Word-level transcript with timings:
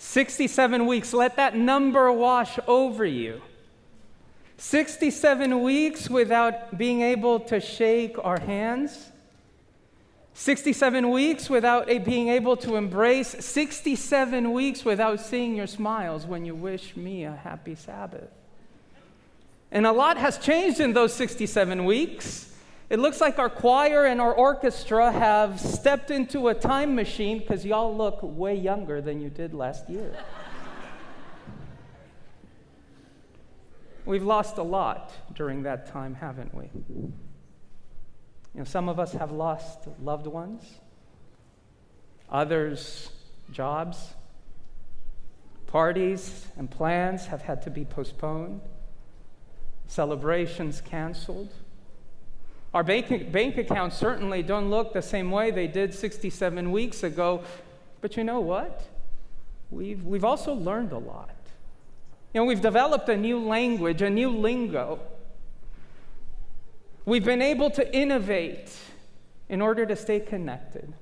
67 0.00 0.86
weeks. 0.86 1.12
Let 1.12 1.36
that 1.36 1.54
number 1.54 2.10
wash 2.10 2.58
over 2.66 3.04
you. 3.04 3.40
67 4.56 5.62
weeks 5.62 6.10
without 6.10 6.76
being 6.76 7.00
able 7.02 7.40
to 7.40 7.60
shake 7.60 8.16
our 8.22 8.40
hands 8.40 9.10
67 10.40 11.10
weeks 11.10 11.50
without 11.50 11.86
being 11.86 12.28
able 12.28 12.56
to 12.56 12.76
embrace, 12.76 13.28
67 13.28 14.52
weeks 14.52 14.84
without 14.86 15.20
seeing 15.20 15.54
your 15.54 15.66
smiles 15.66 16.24
when 16.24 16.46
you 16.46 16.54
wish 16.54 16.96
me 16.96 17.24
a 17.24 17.32
happy 17.32 17.74
Sabbath. 17.74 18.30
And 19.70 19.86
a 19.86 19.92
lot 19.92 20.16
has 20.16 20.38
changed 20.38 20.80
in 20.80 20.94
those 20.94 21.12
67 21.12 21.84
weeks. 21.84 22.49
It 22.90 22.98
looks 22.98 23.20
like 23.20 23.38
our 23.38 23.48
choir 23.48 24.04
and 24.04 24.20
our 24.20 24.34
orchestra 24.34 25.12
have 25.12 25.60
stepped 25.60 26.10
into 26.10 26.48
a 26.48 26.54
time 26.54 26.96
machine 26.96 27.38
because 27.38 27.64
y'all 27.64 27.96
look 27.96 28.18
way 28.20 28.56
younger 28.56 29.00
than 29.00 29.20
you 29.20 29.30
did 29.30 29.54
last 29.54 29.88
year. 29.88 30.12
We've 34.04 34.24
lost 34.24 34.58
a 34.58 34.64
lot 34.64 35.12
during 35.36 35.62
that 35.62 35.86
time, 35.86 36.14
haven't 36.14 36.52
we? 36.52 36.64
You 36.88 37.12
know, 38.56 38.64
some 38.64 38.88
of 38.88 38.98
us 38.98 39.12
have 39.12 39.30
lost 39.30 39.86
loved 40.02 40.26
ones, 40.26 40.64
others, 42.28 43.08
jobs. 43.52 44.14
Parties 45.68 46.48
and 46.56 46.68
plans 46.68 47.26
have 47.26 47.42
had 47.42 47.62
to 47.62 47.70
be 47.70 47.84
postponed, 47.84 48.60
celebrations 49.86 50.80
canceled. 50.80 51.52
Our 52.72 52.84
bank, 52.84 53.32
bank 53.32 53.58
accounts 53.58 53.96
certainly 53.96 54.42
don't 54.42 54.70
look 54.70 54.92
the 54.92 55.02
same 55.02 55.30
way 55.30 55.50
they 55.50 55.66
did 55.66 55.92
67 55.92 56.70
weeks 56.70 57.02
ago, 57.02 57.42
but 58.00 58.16
you 58.16 58.24
know 58.24 58.40
what? 58.40 58.84
We've, 59.70 60.02
we've 60.04 60.24
also 60.24 60.54
learned 60.54 60.92
a 60.92 60.98
lot. 60.98 61.34
You 62.32 62.40
know, 62.40 62.44
we've 62.44 62.60
developed 62.60 63.08
a 63.08 63.16
new 63.16 63.40
language, 63.40 64.02
a 64.02 64.10
new 64.10 64.30
lingo 64.30 65.00
We've 67.10 67.24
been 67.24 67.42
able 67.42 67.70
to 67.70 67.96
innovate 67.96 68.70
in 69.48 69.60
order 69.62 69.86
to 69.86 69.96
stay 69.96 70.20
connected. 70.20 70.92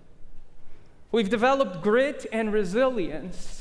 We've 1.10 1.28
developed 1.28 1.82
grit 1.82 2.24
and 2.32 2.52
resilience. 2.52 3.57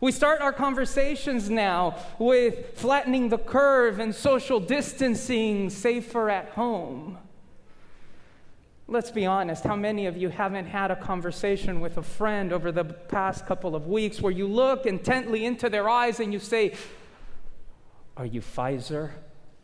We 0.00 0.12
start 0.12 0.40
our 0.40 0.52
conversations 0.52 1.48
now 1.48 1.96
with 2.18 2.76
flattening 2.78 3.28
the 3.28 3.38
curve 3.38 4.00
and 4.00 4.14
social 4.14 4.60
distancing, 4.60 5.70
safer 5.70 6.28
at 6.28 6.50
home. 6.50 7.18
Let's 8.86 9.10
be 9.10 9.24
honest, 9.24 9.64
how 9.64 9.76
many 9.76 10.06
of 10.06 10.16
you 10.16 10.28
haven't 10.28 10.66
had 10.66 10.90
a 10.90 10.96
conversation 10.96 11.80
with 11.80 11.96
a 11.96 12.02
friend 12.02 12.52
over 12.52 12.70
the 12.70 12.84
past 12.84 13.46
couple 13.46 13.74
of 13.74 13.86
weeks 13.86 14.20
where 14.20 14.32
you 14.32 14.46
look 14.46 14.84
intently 14.84 15.46
into 15.46 15.70
their 15.70 15.88
eyes 15.88 16.20
and 16.20 16.32
you 16.32 16.38
say, 16.38 16.74
Are 18.16 18.26
you 18.26 18.42
Pfizer 18.42 19.12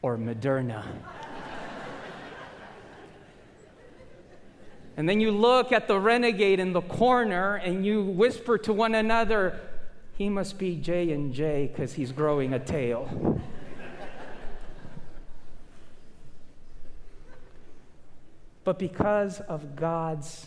or 0.01 0.17
Moderna? 0.17 0.85
And 4.97 5.09
then 5.09 5.19
you 5.19 5.31
look 5.31 5.73
at 5.73 5.89
the 5.89 5.99
renegade 5.99 6.61
in 6.61 6.75
the 6.75 6.83
corner 6.83 7.57
and 7.57 7.87
you 7.87 8.03
whisper 8.03 8.59
to 8.59 8.73
one 8.75 8.95
another, 8.95 9.59
he 10.21 10.29
must 10.29 10.59
be 10.59 10.77
J 10.77 11.13
and 11.13 11.33
J 11.33 11.67
because 11.73 11.95
he's 11.95 12.13
growing 12.13 12.53
a 12.53 12.59
tail. 12.59 13.41
but 18.63 18.79
because 18.79 19.41
of 19.41 19.77
God's 19.77 20.47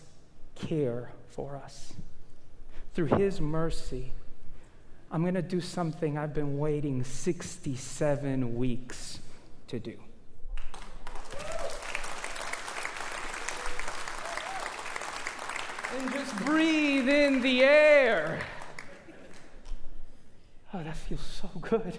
care 0.53 1.09
for 1.29 1.55
us, 1.55 1.91
through 2.93 3.17
his 3.17 3.41
mercy, 3.41 4.11
I'm 5.09 5.23
going 5.23 5.33
to 5.33 5.41
do 5.41 5.59
something 5.59 6.19
I've 6.19 6.35
been 6.35 6.59
waiting 6.59 7.03
67 7.03 8.55
weeks 8.55 9.21
to 9.69 9.79
do. 9.79 9.97
and 15.97 16.11
just 16.11 16.35
breathe 16.45 17.09
in 17.09 17.41
the 17.41 17.63
air. 17.63 18.39
Oh, 20.73 20.81
that 20.81 20.97
feels 20.97 21.21
so 21.21 21.49
good. 21.61 21.97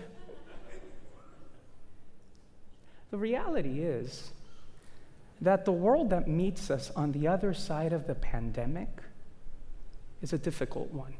The 3.10 3.18
reality 3.18 3.80
is 3.80 4.32
that 5.40 5.64
the 5.64 5.72
world 5.72 6.10
that 6.10 6.26
meets 6.26 6.70
us 6.70 6.90
on 6.96 7.12
the 7.12 7.28
other 7.28 7.54
side 7.54 7.92
of 7.92 8.08
the 8.08 8.16
pandemic 8.16 8.88
is 10.22 10.32
a 10.32 10.38
difficult 10.38 10.90
one. 10.92 11.14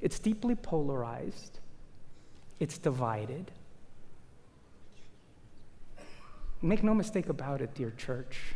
It's 0.00 0.18
deeply 0.18 0.56
polarized, 0.56 1.60
it's 2.58 2.78
divided. 2.78 3.52
Make 6.60 6.82
no 6.82 6.94
mistake 6.94 7.28
about 7.28 7.60
it, 7.60 7.74
dear 7.74 7.92
church. 7.92 8.54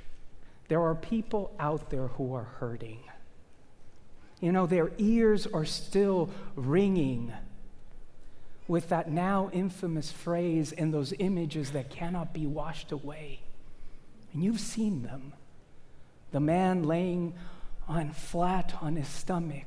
There 0.68 0.82
are 0.82 0.94
people 0.94 1.54
out 1.60 1.90
there 1.90 2.08
who 2.08 2.34
are 2.34 2.44
hurting. 2.44 3.00
You 4.40 4.52
know, 4.52 4.66
their 4.66 4.90
ears 4.98 5.46
are 5.46 5.64
still 5.64 6.30
ringing 6.54 7.32
with 8.68 8.90
that 8.90 9.10
now 9.10 9.50
infamous 9.52 10.12
phrase 10.12 10.72
and 10.72 10.92
those 10.92 11.14
images 11.18 11.72
that 11.72 11.90
cannot 11.90 12.32
be 12.32 12.46
washed 12.46 12.92
away. 12.92 13.40
And 14.32 14.44
you've 14.44 14.60
seen 14.60 15.02
them. 15.02 15.32
The 16.30 16.40
man 16.40 16.82
laying 16.82 17.34
on 17.88 18.12
flat 18.12 18.74
on 18.82 18.96
his 18.96 19.08
stomach 19.08 19.64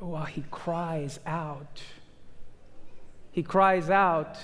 while 0.00 0.24
he 0.24 0.44
cries 0.50 1.20
out. 1.24 1.82
He 3.30 3.42
cries 3.42 3.88
out 3.88 4.36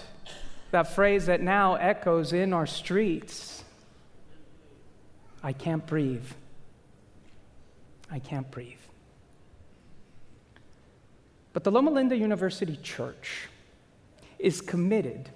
that 0.71 0.95
phrase 0.95 1.27
that 1.27 1.43
now 1.43 1.75
echoes 1.75 2.33
in 2.33 2.53
our 2.53 2.67
streets 2.67 3.65
I 5.43 5.53
can't 5.53 5.87
breathe. 5.87 6.27
I 8.11 8.19
can't 8.19 8.51
breathe. 8.51 8.79
But 11.53 11.65
the 11.65 11.71
Loma 11.71 11.91
Linda 11.91 12.17
University 12.17 12.79
Church 12.83 13.49
is 14.39 14.61
committed. 14.61 15.31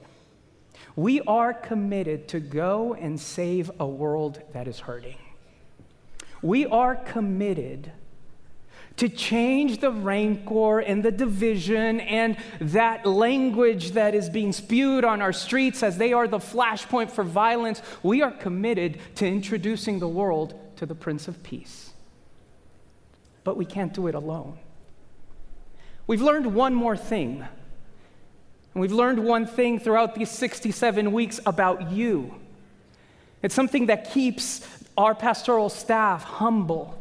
We 0.95 1.21
are 1.23 1.55
committed 1.55 2.29
to 2.29 2.41
go 2.41 2.95
and 2.95 3.19
save 3.19 3.71
a 3.81 3.87
world 3.87 4.43
that 4.53 4.69
is 4.69 4.81
hurting. 4.81 5.17
We 6.43 6.67
are 6.67 6.95
committed 6.95 7.93
to 8.97 9.09
change 9.09 9.79
the 9.79 9.91
rancor 9.91 10.81
and 10.81 11.03
the 11.03 11.11
division 11.11 12.01
and 12.01 12.37
that 12.61 13.07
language 13.07 13.93
that 13.93 14.15
is 14.15 14.29
being 14.29 14.53
spewed 14.53 15.05
on 15.05 15.23
our 15.23 15.33
streets 15.33 15.83
as 15.83 15.97
they 15.97 16.13
are 16.13 16.29
the 16.29 16.39
flashpoint 16.39 17.11
for 17.11 17.25
violence, 17.25 17.81
we 18.03 18.21
are 18.21 18.31
committed 18.31 18.99
to 19.15 19.27
introducing 19.27 20.01
the 20.01 20.09
world 20.09 20.55
to 20.77 20.85
the 20.85 20.95
Prince 20.95 21.29
of 21.29 21.43
Peace. 21.43 21.93
But 23.45 23.57
we 23.57 23.65
can't 23.65 23.93
do 23.93 24.07
it 24.07 24.15
alone. 24.15 24.59
We've 26.07 26.23
learned 26.23 26.55
one 26.55 26.75
more 26.75 26.97
thing. 26.97 27.45
And 28.75 28.81
we've 28.81 28.93
learned 28.93 29.25
one 29.25 29.47
thing 29.47 29.79
throughout 29.79 30.15
these 30.15 30.31
67 30.31 31.13
weeks 31.13 31.41
about 31.47 31.91
you. 31.91 32.35
It's 33.43 33.55
something 33.55 33.87
that 33.87 34.13
keeps 34.13 34.67
our 34.97 35.15
pastoral 35.15 35.69
staff 35.69 36.25
humble 36.25 37.01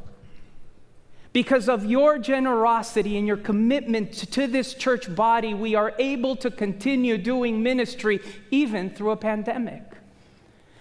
Because 1.31 1.69
of 1.69 1.85
your 1.85 2.17
generosity 2.17 3.17
and 3.17 3.27
your 3.27 3.37
commitment 3.37 4.13
to 4.13 4.47
this 4.47 4.73
church 4.73 5.13
body, 5.15 5.53
we 5.53 5.75
are 5.75 5.93
able 5.99 6.35
to 6.37 6.49
continue 6.49 7.17
doing 7.17 7.61
ministry 7.61 8.19
even 8.49 8.89
through 8.89 9.11
a 9.11 9.17
pandemic. 9.17 9.83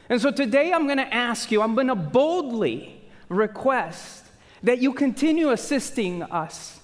And 0.08 0.20
so 0.20 0.31
today 0.31 0.72
I'm 0.72 0.87
going 0.87 0.99
to 0.99 1.14
ask 1.14 1.50
you, 1.50 1.60
I'm 1.60 1.75
going 1.75 1.88
to 1.88 1.94
boldly 1.94 3.02
request 3.28 4.25
that 4.62 4.78
you 4.78 4.93
continue 4.93 5.50
assisting 5.50 6.22
us, 6.22 6.81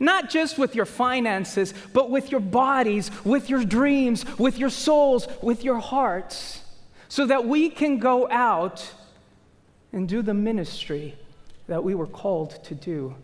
not 0.00 0.30
just 0.30 0.58
with 0.58 0.74
your 0.74 0.86
finances, 0.86 1.74
but 1.92 2.10
with 2.10 2.30
your 2.30 2.40
bodies, 2.40 3.10
with 3.24 3.48
your 3.48 3.64
dreams, 3.64 4.24
with 4.38 4.58
your 4.58 4.70
souls, 4.70 5.28
with 5.42 5.64
your 5.64 5.78
hearts, 5.78 6.62
so 7.08 7.26
that 7.26 7.44
we 7.44 7.68
can 7.68 7.98
go 7.98 8.28
out 8.30 8.92
and 9.92 10.08
do 10.08 10.22
the 10.22 10.34
ministry 10.34 11.16
that 11.66 11.84
we 11.84 11.94
were 11.94 12.06
called 12.06 12.62
to 12.64 12.74
do 12.74 13.14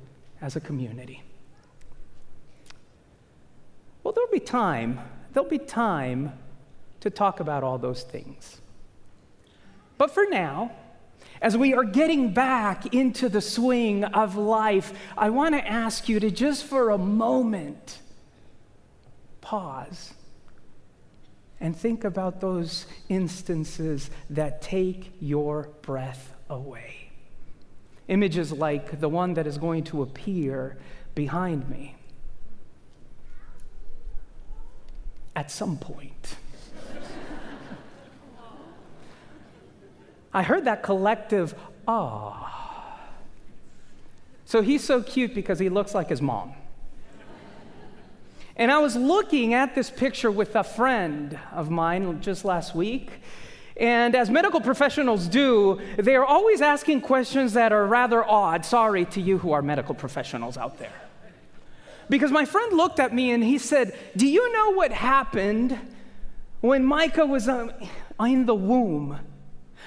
as 0.40 0.56
a 0.56 0.60
community. 0.60 1.22
Well, 4.02 4.12
there'll 4.12 4.30
be 4.30 4.40
time, 4.40 5.00
there'll 5.32 5.48
be 5.48 5.58
time 5.58 6.32
to 7.00 7.10
talk 7.10 7.40
about 7.40 7.62
all 7.62 7.78
those 7.78 8.02
things. 8.02 8.60
But 9.96 10.12
for 10.12 10.24
now, 10.30 10.70
as 11.40 11.56
we 11.56 11.74
are 11.74 11.84
getting 11.84 12.32
back 12.32 12.94
into 12.94 13.28
the 13.28 13.40
swing 13.40 14.04
of 14.04 14.36
life, 14.36 14.92
I 15.16 15.30
want 15.30 15.54
to 15.54 15.66
ask 15.66 16.08
you 16.08 16.20
to 16.20 16.30
just 16.30 16.64
for 16.64 16.90
a 16.90 16.98
moment 16.98 17.98
pause 19.40 20.14
and 21.60 21.76
think 21.76 22.04
about 22.04 22.40
those 22.40 22.86
instances 23.08 24.10
that 24.30 24.62
take 24.62 25.12
your 25.20 25.70
breath 25.82 26.32
away. 26.48 27.10
Images 28.08 28.52
like 28.52 29.00
the 29.00 29.08
one 29.08 29.34
that 29.34 29.46
is 29.46 29.58
going 29.58 29.84
to 29.84 30.02
appear 30.02 30.78
behind 31.14 31.68
me. 31.68 31.96
At 35.34 35.50
some 35.50 35.76
point. 35.76 36.36
I 40.38 40.44
heard 40.44 40.66
that 40.66 40.84
collective, 40.84 41.52
ah. 41.88 43.00
So 44.44 44.62
he's 44.62 44.84
so 44.84 45.02
cute 45.02 45.34
because 45.34 45.58
he 45.58 45.68
looks 45.68 45.96
like 45.96 46.10
his 46.10 46.22
mom. 46.22 46.52
And 48.54 48.70
I 48.70 48.78
was 48.78 48.94
looking 48.94 49.52
at 49.52 49.74
this 49.74 49.90
picture 49.90 50.30
with 50.30 50.54
a 50.54 50.62
friend 50.62 51.36
of 51.50 51.70
mine 51.70 52.20
just 52.20 52.44
last 52.44 52.72
week. 52.72 53.10
And 53.76 54.14
as 54.14 54.30
medical 54.30 54.60
professionals 54.60 55.26
do, 55.26 55.80
they 55.96 56.14
are 56.14 56.24
always 56.24 56.62
asking 56.62 57.00
questions 57.00 57.54
that 57.54 57.72
are 57.72 57.84
rather 57.84 58.24
odd. 58.24 58.64
Sorry 58.64 59.06
to 59.06 59.20
you 59.20 59.38
who 59.38 59.50
are 59.50 59.60
medical 59.60 59.96
professionals 59.96 60.56
out 60.56 60.78
there. 60.78 60.94
Because 62.08 62.30
my 62.30 62.44
friend 62.44 62.76
looked 62.76 63.00
at 63.00 63.12
me 63.12 63.32
and 63.32 63.42
he 63.42 63.58
said, 63.58 63.98
Do 64.16 64.28
you 64.28 64.52
know 64.52 64.70
what 64.74 64.92
happened 64.92 65.76
when 66.60 66.84
Micah 66.84 67.26
was 67.26 67.48
um, 67.48 67.72
in 68.20 68.46
the 68.46 68.54
womb? 68.54 69.18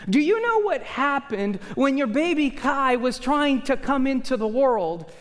Do 0.09 0.19
you 0.19 0.41
know 0.41 0.59
what 0.59 0.81
happened 0.83 1.57
when 1.75 1.97
your 1.97 2.07
baby 2.07 2.49
Kai 2.49 2.95
was 2.95 3.19
trying 3.19 3.61
to 3.63 3.77
come 3.77 4.07
into 4.07 4.37
the 4.37 4.47
world? 4.47 5.11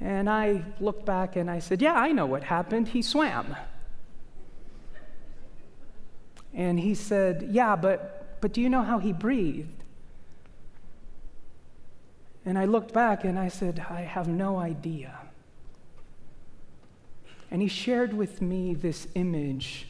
And 0.00 0.28
I 0.28 0.64
looked 0.80 1.04
back 1.04 1.36
and 1.36 1.50
I 1.50 1.58
said, 1.58 1.80
Yeah, 1.80 1.94
I 1.94 2.12
know 2.12 2.26
what 2.26 2.42
happened. 2.42 2.88
He 2.88 3.02
swam. 3.02 3.54
And 6.54 6.78
he 6.80 6.94
said, 6.94 7.48
Yeah, 7.50 7.76
but, 7.76 8.40
but 8.40 8.52
do 8.52 8.60
you 8.60 8.68
know 8.68 8.82
how 8.82 8.98
he 8.98 9.12
breathed? 9.12 9.82
And 12.44 12.58
I 12.58 12.64
looked 12.64 12.92
back 12.92 13.24
and 13.24 13.38
I 13.38 13.48
said, 13.48 13.84
I 13.88 14.00
have 14.00 14.26
no 14.26 14.56
idea. 14.56 15.16
And 17.50 17.62
he 17.62 17.68
shared 17.68 18.14
with 18.14 18.42
me 18.42 18.74
this 18.74 19.06
image 19.14 19.86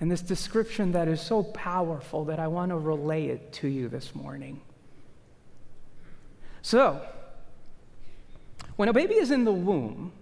and 0.00 0.10
this 0.10 0.22
description 0.22 0.92
that 0.92 1.08
is 1.08 1.20
so 1.20 1.42
powerful 1.42 2.24
that 2.26 2.38
I 2.38 2.48
want 2.48 2.70
to 2.70 2.76
relay 2.76 3.26
it 3.26 3.52
to 3.54 3.68
you 3.68 3.88
this 3.88 4.14
morning. 4.14 4.60
So, 6.62 7.00
when 8.76 8.88
a 8.88 8.92
baby 8.92 9.14
is 9.14 9.30
in 9.30 9.44
the 9.44 9.52
womb, 9.52 10.12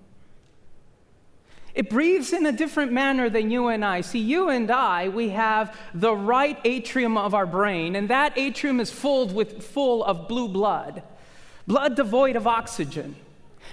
it 1.74 1.88
breathes 1.88 2.34
in 2.34 2.44
a 2.44 2.52
different 2.52 2.92
manner 2.92 3.30
than 3.30 3.50
you 3.50 3.68
and 3.68 3.82
I. 3.82 4.02
See, 4.02 4.18
you 4.18 4.50
and 4.50 4.70
I, 4.70 5.08
we 5.08 5.30
have 5.30 5.74
the 5.94 6.14
right 6.14 6.58
atrium 6.64 7.16
of 7.16 7.34
our 7.34 7.46
brain, 7.46 7.96
and 7.96 8.10
that 8.10 8.36
atrium 8.36 8.78
is 8.78 8.90
full 8.90 9.28
with 9.28 9.64
full 9.64 10.04
of 10.04 10.28
blue 10.28 10.48
blood, 10.48 11.02
blood 11.66 11.96
devoid 11.96 12.36
of 12.36 12.46
oxygen. 12.46 13.16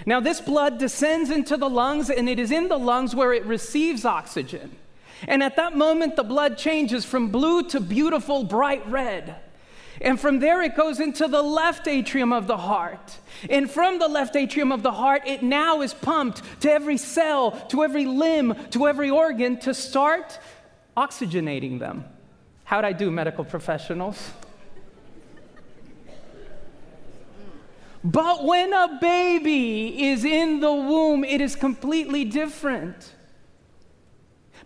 Now, 0.06 0.20
this 0.20 0.40
blood 0.40 0.78
descends 0.78 1.28
into 1.28 1.58
the 1.58 1.68
lungs, 1.68 2.08
and 2.08 2.26
it 2.26 2.38
is 2.38 2.50
in 2.50 2.68
the 2.68 2.78
lungs 2.78 3.14
where 3.14 3.34
it 3.34 3.44
receives 3.44 4.06
oxygen. 4.06 4.76
And 5.26 5.42
at 5.42 5.56
that 5.56 5.76
moment, 5.76 6.16
the 6.16 6.22
blood 6.22 6.56
changes 6.56 7.04
from 7.04 7.28
blue 7.28 7.62
to 7.68 7.80
beautiful 7.80 8.44
bright 8.44 8.86
red. 8.86 9.36
And 10.00 10.18
from 10.18 10.38
there, 10.38 10.62
it 10.62 10.76
goes 10.76 10.98
into 10.98 11.28
the 11.28 11.42
left 11.42 11.86
atrium 11.86 12.32
of 12.32 12.46
the 12.46 12.56
heart. 12.56 13.18
And 13.50 13.70
from 13.70 13.98
the 13.98 14.08
left 14.08 14.34
atrium 14.34 14.72
of 14.72 14.82
the 14.82 14.92
heart, 14.92 15.22
it 15.26 15.42
now 15.42 15.82
is 15.82 15.92
pumped 15.92 16.42
to 16.62 16.72
every 16.72 16.96
cell, 16.96 17.52
to 17.68 17.84
every 17.84 18.06
limb, 18.06 18.54
to 18.70 18.88
every 18.88 19.10
organ 19.10 19.58
to 19.60 19.74
start 19.74 20.38
oxygenating 20.96 21.78
them. 21.78 22.04
How'd 22.64 22.84
I 22.84 22.92
do, 22.92 23.10
medical 23.10 23.44
professionals? 23.44 24.30
But 28.02 28.44
when 28.44 28.72
a 28.72 28.96
baby 29.00 30.08
is 30.08 30.24
in 30.24 30.60
the 30.60 30.72
womb, 30.72 31.24
it 31.24 31.42
is 31.42 31.54
completely 31.54 32.24
different. 32.24 33.12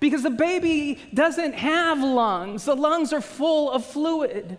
Because 0.04 0.22
the 0.22 0.28
baby 0.28 0.98
doesn't 1.14 1.54
have 1.54 1.98
lungs, 1.98 2.66
the 2.66 2.76
lungs 2.76 3.10
are 3.14 3.22
full 3.22 3.70
of 3.70 3.86
fluid. 3.86 4.58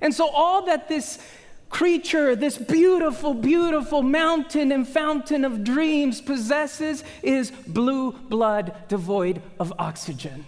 And 0.00 0.12
so, 0.12 0.28
all 0.28 0.66
that 0.66 0.88
this 0.88 1.20
creature, 1.68 2.34
this 2.34 2.58
beautiful, 2.58 3.32
beautiful 3.32 4.02
mountain 4.02 4.72
and 4.72 4.88
fountain 4.88 5.44
of 5.44 5.62
dreams 5.62 6.20
possesses 6.20 7.04
is 7.22 7.52
blue 7.52 8.10
blood 8.10 8.74
devoid 8.88 9.40
of 9.60 9.72
oxygen. 9.78 10.44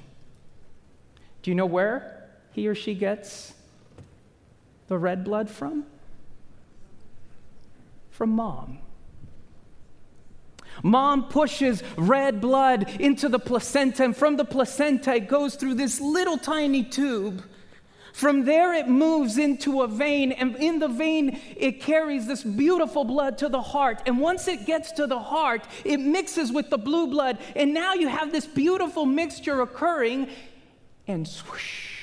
Do 1.42 1.52
you 1.52 1.54
know 1.54 1.64
where 1.64 2.28
he 2.54 2.66
or 2.66 2.74
she 2.74 2.92
gets 2.92 3.54
the 4.88 4.98
red 4.98 5.22
blood 5.22 5.48
from? 5.48 5.84
From 8.10 8.30
mom. 8.30 8.80
Mom 10.82 11.28
pushes 11.28 11.82
red 11.96 12.40
blood 12.40 12.88
into 13.00 13.28
the 13.28 13.38
placenta, 13.38 14.04
and 14.04 14.16
from 14.16 14.36
the 14.36 14.44
placenta, 14.44 15.14
it 15.14 15.28
goes 15.28 15.54
through 15.54 15.74
this 15.74 16.00
little 16.00 16.38
tiny 16.38 16.82
tube. 16.82 17.42
From 18.12 18.44
there, 18.46 18.72
it 18.72 18.88
moves 18.88 19.36
into 19.36 19.82
a 19.82 19.88
vein, 19.88 20.32
and 20.32 20.56
in 20.56 20.78
the 20.78 20.88
vein, 20.88 21.38
it 21.54 21.82
carries 21.82 22.26
this 22.26 22.42
beautiful 22.42 23.04
blood 23.04 23.36
to 23.38 23.48
the 23.50 23.60
heart. 23.60 24.02
And 24.06 24.18
once 24.18 24.48
it 24.48 24.64
gets 24.64 24.92
to 24.92 25.06
the 25.06 25.18
heart, 25.18 25.66
it 25.84 26.00
mixes 26.00 26.50
with 26.50 26.70
the 26.70 26.78
blue 26.78 27.08
blood, 27.08 27.38
and 27.54 27.74
now 27.74 27.92
you 27.92 28.08
have 28.08 28.32
this 28.32 28.46
beautiful 28.46 29.04
mixture 29.04 29.60
occurring, 29.60 30.28
and 31.06 31.28
swoosh 31.28 31.95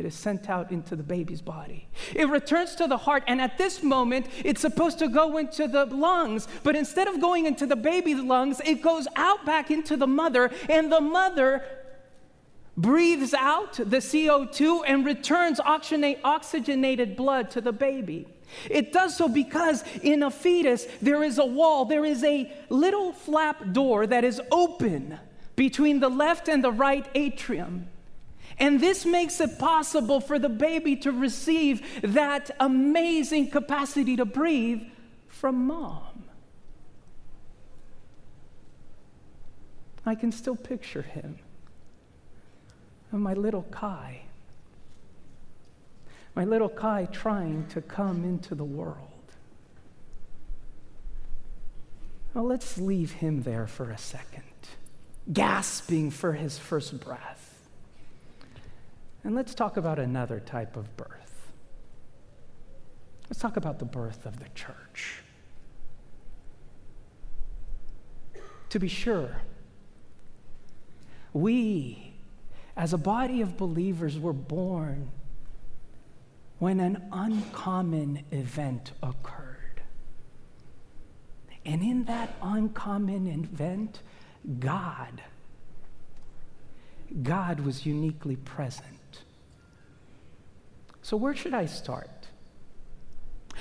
it 0.00 0.06
is 0.06 0.14
sent 0.14 0.48
out 0.48 0.72
into 0.72 0.96
the 0.96 1.02
baby's 1.02 1.42
body. 1.42 1.86
It 2.14 2.28
returns 2.30 2.74
to 2.76 2.86
the 2.86 2.96
heart, 2.96 3.22
and 3.26 3.38
at 3.38 3.58
this 3.58 3.82
moment, 3.82 4.26
it's 4.42 4.62
supposed 4.62 4.98
to 5.00 5.08
go 5.08 5.36
into 5.36 5.68
the 5.68 5.84
lungs. 5.84 6.48
But 6.62 6.74
instead 6.74 7.06
of 7.06 7.20
going 7.20 7.44
into 7.44 7.66
the 7.66 7.76
baby's 7.76 8.18
lungs, 8.18 8.60
it 8.64 8.80
goes 8.80 9.06
out 9.14 9.44
back 9.44 9.70
into 9.70 9.98
the 9.98 10.06
mother, 10.06 10.50
and 10.70 10.90
the 10.90 11.02
mother 11.02 11.62
breathes 12.78 13.34
out 13.34 13.74
the 13.74 13.98
CO2 13.98 14.84
and 14.86 15.04
returns 15.04 15.60
oxygenated 15.60 17.14
blood 17.14 17.50
to 17.50 17.60
the 17.60 17.72
baby. 17.72 18.26
It 18.70 18.94
does 18.94 19.16
so 19.18 19.28
because 19.28 19.84
in 20.02 20.22
a 20.22 20.30
fetus, 20.30 20.86
there 21.02 21.22
is 21.22 21.36
a 21.38 21.44
wall, 21.44 21.84
there 21.84 22.06
is 22.06 22.24
a 22.24 22.50
little 22.70 23.12
flap 23.12 23.72
door 23.72 24.06
that 24.06 24.24
is 24.24 24.40
open 24.50 25.18
between 25.56 26.00
the 26.00 26.08
left 26.08 26.48
and 26.48 26.64
the 26.64 26.72
right 26.72 27.06
atrium. 27.14 27.86
And 28.60 28.78
this 28.78 29.06
makes 29.06 29.40
it 29.40 29.58
possible 29.58 30.20
for 30.20 30.38
the 30.38 30.50
baby 30.50 30.94
to 30.96 31.10
receive 31.10 31.82
that 32.02 32.50
amazing 32.60 33.50
capacity 33.50 34.16
to 34.16 34.26
breathe 34.26 34.82
from 35.28 35.66
mom. 35.66 36.24
I 40.04 40.14
can 40.14 40.30
still 40.30 40.56
picture 40.56 41.02
him. 41.02 41.38
My 43.10 43.32
little 43.32 43.62
Kai. 43.70 44.22
My 46.34 46.44
little 46.44 46.68
Kai 46.68 47.08
trying 47.10 47.66
to 47.68 47.80
come 47.80 48.24
into 48.24 48.54
the 48.54 48.64
world. 48.64 49.08
Well, 52.34 52.44
let's 52.44 52.78
leave 52.78 53.12
him 53.12 53.42
there 53.42 53.66
for 53.66 53.90
a 53.90 53.98
second, 53.98 54.44
gasping 55.32 56.10
for 56.10 56.34
his 56.34 56.58
first 56.58 57.00
breath. 57.00 57.49
And 59.22 59.34
let's 59.34 59.54
talk 59.54 59.76
about 59.76 59.98
another 59.98 60.40
type 60.40 60.76
of 60.76 60.96
birth. 60.96 61.52
Let's 63.28 63.40
talk 63.40 63.56
about 63.56 63.78
the 63.78 63.84
birth 63.84 64.26
of 64.26 64.38
the 64.38 64.48
church. 64.54 65.22
To 68.70 68.78
be 68.78 68.88
sure, 68.88 69.42
we, 71.32 72.14
as 72.76 72.92
a 72.92 72.98
body 72.98 73.40
of 73.40 73.56
believers, 73.56 74.18
were 74.18 74.32
born 74.32 75.10
when 76.58 76.78
an 76.78 77.08
uncommon 77.12 78.22
event 78.30 78.92
occurred. 79.02 79.82
And 81.64 81.82
in 81.82 82.04
that 82.04 82.36
uncommon 82.42 83.26
event, 83.26 84.00
God, 84.58 85.22
God 87.22 87.60
was 87.60 87.84
uniquely 87.84 88.36
present. 88.36 88.99
So, 91.10 91.16
where 91.16 91.34
should 91.34 91.54
I 91.54 91.66
start? 91.66 92.28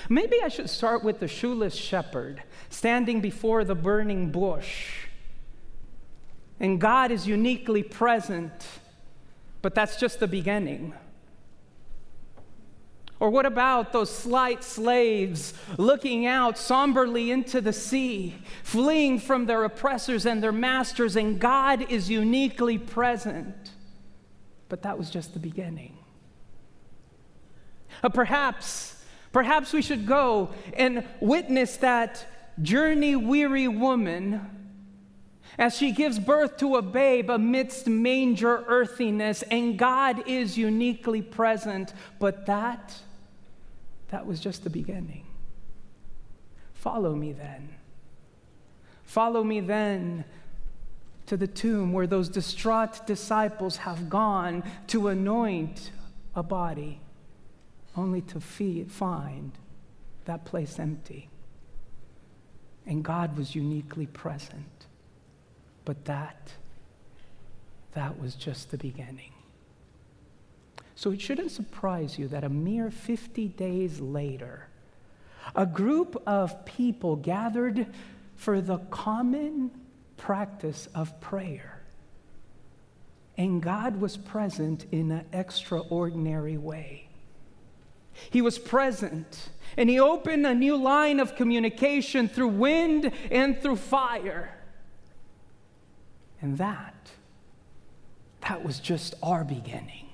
Maybe 0.08 0.36
I 0.44 0.50
should 0.50 0.70
start 0.70 1.03
with 1.03 1.20
the 1.20 1.27
shoeless 1.27 1.74
shepherd 1.74 2.44
standing 2.70 3.22
before 3.22 3.63
the 3.63 3.74
burning 3.74 4.29
bush. 4.29 5.08
And 6.60 6.79
God 6.79 7.10
is 7.10 7.25
uniquely 7.25 7.82
present, 7.82 8.51
but 9.63 9.74
that's 9.74 9.96
just 9.96 10.20
the 10.20 10.27
beginning. 10.27 10.94
Or 13.20 13.32
what 13.32 13.48
about 13.48 13.94
those 13.94 14.15
slight 14.15 14.63
slaves 14.63 15.56
looking 15.75 16.27
out 16.27 16.56
somberly 16.56 17.32
into 17.32 17.62
the 17.62 17.74
sea, 17.74 18.36
fleeing 18.62 19.18
from 19.18 19.48
their 19.48 19.63
oppressors 19.63 20.27
and 20.27 20.44
their 20.44 20.51
masters, 20.51 21.15
and 21.15 21.39
God 21.39 21.91
is 21.91 22.12
uniquely 22.12 22.77
present? 22.77 23.72
But 24.68 24.84
that 24.84 25.00
was 25.00 25.10
just 25.10 25.34
the 25.34 25.39
beginning. 25.39 25.99
Uh, 28.03 28.10
perhaps, 28.10 29.03
perhaps 29.32 29.74
we 29.74 29.82
should 29.82 30.06
go 30.06 30.50
and 30.74 31.06
witness 31.20 31.77
that 31.77 32.25
journey 32.62 33.15
weary 33.15 33.68
woman 33.68 34.46
as 35.58 35.75
she 35.75 35.91
gives 35.91 36.20
birth 36.20 36.58
to 36.58 36.77
a 36.77 36.82
babe 36.82 37.29
amidst 37.29 37.88
manger 37.88 38.63
earthiness, 38.68 39.41
and 39.44 39.77
God 39.77 40.27
is 40.27 40.58
uniquely 40.58 41.22
present, 41.22 41.94
but 42.18 42.46
that 42.46 42.96
that 44.10 44.25
was 44.25 44.39
just 44.39 44.63
the 44.63 44.70
beginning. 44.70 45.25
Follow 46.74 47.15
me 47.15 47.32
then. 47.32 47.70
Follow 49.03 49.44
me 49.44 49.60
then 49.60 50.24
to 51.25 51.38
the 51.38 51.48
tomb 51.48 51.94
where 51.94 52.08
those 52.08 52.29
distraught 52.29 53.06
disciples 53.06 53.77
have 53.77 54.10
gone 54.10 54.63
to 54.88 55.10
anoint 55.10 55.91
a 56.36 56.41
body, 56.41 57.00
only 58.00 58.22
to 58.22 58.39
find 58.39 59.51
that 60.25 60.46
place 60.46 60.79
empty. 60.79 61.29
And 62.86 63.03
God 63.03 63.38
was 63.38 63.53
uniquely 63.53 64.06
present. 64.08 64.88
But 65.86 66.06
that, 66.06 66.53
that 67.94 68.20
was 68.20 68.36
just 68.36 68.72
the 68.72 68.77
beginning. 68.77 69.34
So 70.96 71.12
it 71.12 71.22
shouldn't 71.22 71.51
surprise 71.51 72.18
you 72.18 72.27
that 72.29 72.44
a 72.44 72.50
mere 72.50 72.89
50 72.89 73.48
days 73.50 74.00
later, 74.00 74.68
a 75.56 75.65
group 75.65 76.22
of 76.25 76.65
people 76.65 77.15
gathered 77.15 77.88
for 78.36 78.62
the 78.62 78.77
common 78.77 79.72
practice 80.18 80.88
of 80.96 81.20
prayer. 81.22 81.82
And 83.38 83.62
God 83.62 84.00
was 84.00 84.18
present 84.18 84.86
in 84.91 85.12
an 85.12 85.25
extraordinary 85.32 86.58
way. 86.58 87.09
He 88.29 88.41
was 88.41 88.59
present, 88.59 89.49
and 89.77 89.89
He 89.89 89.99
opened 89.99 90.45
a 90.45 90.55
new 90.55 90.75
line 90.75 91.19
of 91.19 91.35
communication 91.35 92.27
through 92.27 92.49
wind 92.49 93.11
and 93.31 93.61
through 93.61 93.77
fire. 93.77 94.55
And 96.41 96.57
that, 96.57 97.11
that 98.41 98.63
was 98.63 98.79
just 98.79 99.13
our 99.21 99.43
beginning. 99.43 100.09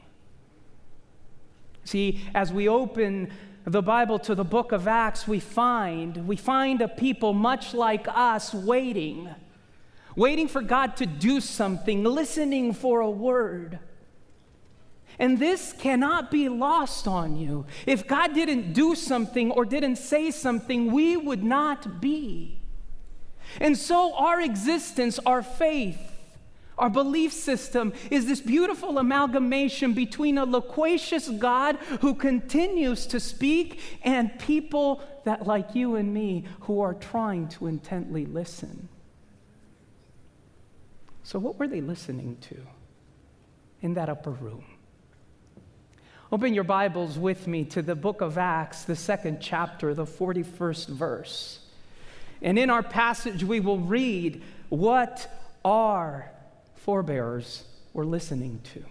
See, 1.83 2.21
as 2.33 2.51
we 2.51 2.67
open 2.67 3.31
the 3.63 3.81
Bible 3.81 4.17
to 4.19 4.35
the 4.35 4.43
book 4.43 4.71
of 4.71 4.88
Acts, 4.88 5.27
we 5.27 5.39
find 5.39 6.27
we 6.27 6.35
find 6.35 6.81
a 6.81 6.88
people 6.88 7.33
much 7.33 7.74
like 7.74 8.07
us 8.07 8.53
waiting, 8.53 9.29
waiting 10.15 10.47
for 10.47 10.62
God 10.62 10.97
to 10.97 11.05
do 11.05 11.39
something, 11.39 12.03
listening 12.03 12.74
for 12.74 13.01
a 13.01 13.09
word. 13.09 13.79
And 15.17 15.39
this 15.39 15.74
cannot 15.74 16.29
be 16.29 16.50
lost 16.50 17.07
on 17.07 17.38
you. 17.38 17.65
If 17.86 18.07
God 18.07 18.34
didn't 18.34 18.74
do 18.74 18.95
something 18.95 19.51
or 19.51 19.65
didn't 19.65 19.95
say 19.98 20.31
something, 20.31 20.91
we 20.91 21.15
would 21.15 21.43
not 21.43 22.01
be. 22.01 22.60
And 23.60 23.77
so 23.77 24.13
our 24.15 24.41
existence, 24.41 25.19
our 25.19 25.41
faith, 25.41 26.00
our 26.77 26.89
belief 26.89 27.31
system 27.31 27.93
is 28.12 28.25
this 28.25 28.41
beautiful 28.41 28.98
amalgamation 28.98 29.93
between 29.93 30.38
a 30.38 30.45
loquacious 30.45 31.29
God 31.29 31.77
who 32.01 32.13
continues 32.13 33.05
to 33.07 33.19
speak 33.19 33.79
and 34.03 34.38
people 34.39 35.01
that, 35.24 35.48
like 35.48 35.74
you 35.74 35.95
and 35.95 36.13
me, 36.13 36.43
who 36.62 36.81
are 36.81 36.93
trying 36.93 37.48
to 37.50 37.67
intently 37.67 38.25
listen. 38.25 38.89
So, 41.24 41.39
what 41.39 41.57
were 41.57 41.67
they 41.67 41.81
listening 41.81 42.38
to 42.50 42.57
in 43.81 43.93
that 43.93 44.10
upper 44.10 44.31
room? 44.31 44.65
Open 46.32 46.55
your 46.55 46.63
Bibles 46.63 47.20
with 47.20 47.46
me 47.46 47.65
to 47.65 47.84
the 47.84 47.94
book 47.94 48.22
of 48.22 48.39
Acts, 48.39 48.84
the 48.84 48.96
second 48.96 49.39
chapter, 49.41 49.94
the 49.94 50.05
41st 50.05 50.88
verse. 50.88 51.60
And 52.41 52.58
in 52.58 52.72
our 52.72 52.82
passage, 52.82 53.44
we 53.44 53.60
will 53.60 53.77
read 53.77 54.41
what 54.70 55.32
our 55.63 56.32
forebears 56.77 57.63
were 57.94 58.05
listening 58.05 58.60
to. 58.74 58.84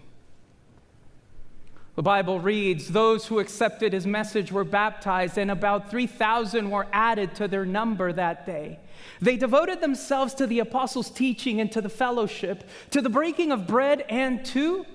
The 1.95 2.03
Bible 2.03 2.39
reads 2.39 2.87
Those 2.87 3.25
who 3.25 3.39
accepted 3.39 3.91
his 3.91 4.07
message 4.07 4.53
were 4.53 4.63
baptized, 4.63 5.37
and 5.37 5.51
about 5.51 5.91
3,000 5.91 6.69
were 6.69 6.87
added 6.93 7.35
to 7.35 7.49
their 7.49 7.65
number 7.65 8.13
that 8.13 8.45
day. 8.45 8.79
They 9.19 9.35
devoted 9.35 9.81
themselves 9.81 10.33
to 10.35 10.47
the 10.47 10.59
apostles' 10.59 11.09
teaching 11.09 11.59
and 11.59 11.69
to 11.73 11.81
the 11.81 11.89
fellowship, 11.89 12.63
to 12.91 13.01
the 13.01 13.09
breaking 13.09 13.51
of 13.51 13.67
bread, 13.67 14.05
and 14.07 14.45
to 14.45 14.85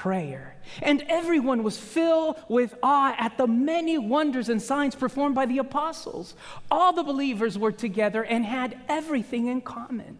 prayer. 0.00 0.56
And 0.80 1.04
everyone 1.08 1.62
was 1.62 1.76
filled 1.76 2.36
with 2.48 2.74
awe 2.82 3.14
at 3.18 3.36
the 3.36 3.46
many 3.46 3.98
wonders 3.98 4.48
and 4.48 4.62
signs 4.62 4.94
performed 4.94 5.34
by 5.34 5.44
the 5.44 5.58
apostles. 5.58 6.34
All 6.70 6.94
the 6.94 7.02
believers 7.02 7.58
were 7.58 7.72
together 7.72 8.24
and 8.24 8.46
had 8.46 8.80
everything 8.88 9.48
in 9.48 9.60
common. 9.60 10.16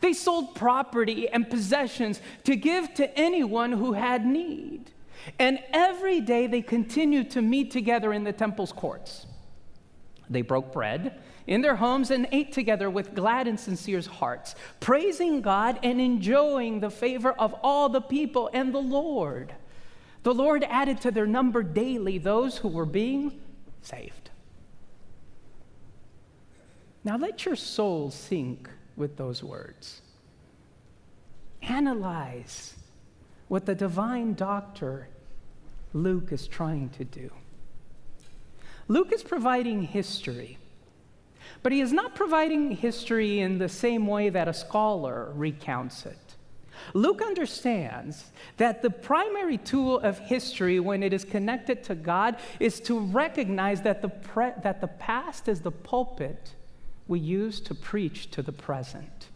They 0.00 0.12
sold 0.12 0.54
property 0.54 1.28
and 1.28 1.50
possessions 1.50 2.20
to 2.44 2.54
give 2.54 2.94
to 2.94 3.18
anyone 3.18 3.72
who 3.72 3.94
had 3.94 4.24
need. 4.24 4.92
And 5.40 5.58
every 5.72 6.20
day 6.20 6.46
they 6.46 6.62
continued 6.62 7.32
to 7.32 7.42
meet 7.42 7.72
together 7.72 8.12
in 8.12 8.22
the 8.22 8.32
temple's 8.32 8.70
courts. 8.70 9.26
They 10.30 10.42
broke 10.42 10.72
bread 10.72 11.20
in 11.48 11.62
their 11.62 11.76
homes 11.76 12.10
and 12.10 12.28
ate 12.30 12.52
together 12.52 12.88
with 12.88 13.14
glad 13.14 13.48
and 13.48 13.58
sincere 13.58 14.02
hearts, 14.02 14.54
praising 14.78 15.40
God 15.40 15.80
and 15.82 16.00
enjoying 16.00 16.78
the 16.78 16.90
favor 16.90 17.32
of 17.32 17.54
all 17.62 17.88
the 17.88 18.02
people 18.02 18.50
and 18.52 18.72
the 18.72 18.78
Lord. 18.78 19.54
The 20.22 20.34
Lord 20.34 20.62
added 20.68 21.00
to 21.00 21.10
their 21.10 21.26
number 21.26 21.62
daily 21.62 22.18
those 22.18 22.58
who 22.58 22.68
were 22.68 22.84
being 22.84 23.40
saved. 23.80 24.30
Now 27.02 27.16
let 27.16 27.46
your 27.46 27.56
soul 27.56 28.10
sink 28.10 28.68
with 28.94 29.16
those 29.16 29.42
words. 29.42 30.02
Analyze 31.62 32.74
what 33.48 33.64
the 33.64 33.74
divine 33.74 34.34
doctor 34.34 35.08
Luke 35.94 36.30
is 36.30 36.46
trying 36.46 36.90
to 36.90 37.04
do. 37.04 37.30
Luke 38.86 39.12
is 39.12 39.22
providing 39.22 39.82
history, 39.82 40.58
but 41.62 41.72
he 41.72 41.80
is 41.80 41.92
not 41.92 42.14
providing 42.14 42.72
history 42.72 43.40
in 43.40 43.58
the 43.58 43.68
same 43.68 44.06
way 44.06 44.28
that 44.28 44.48
a 44.48 44.54
scholar 44.54 45.32
recounts 45.34 46.06
it. 46.06 46.18
Luke 46.94 47.20
understands 47.22 48.30
that 48.56 48.82
the 48.82 48.90
primary 48.90 49.58
tool 49.58 49.98
of 50.00 50.18
history 50.18 50.80
when 50.80 51.02
it 51.02 51.12
is 51.12 51.24
connected 51.24 51.82
to 51.84 51.94
God 51.94 52.36
is 52.60 52.80
to 52.80 52.98
recognize 52.98 53.82
that 53.82 54.02
the, 54.02 54.08
pre- 54.08 54.52
that 54.62 54.80
the 54.80 54.88
past 54.88 55.48
is 55.48 55.60
the 55.60 55.72
pulpit 55.72 56.54
we 57.06 57.18
use 57.18 57.60
to 57.60 57.74
preach 57.74 58.30
to 58.30 58.42
the 58.42 58.52
present. 58.52 59.28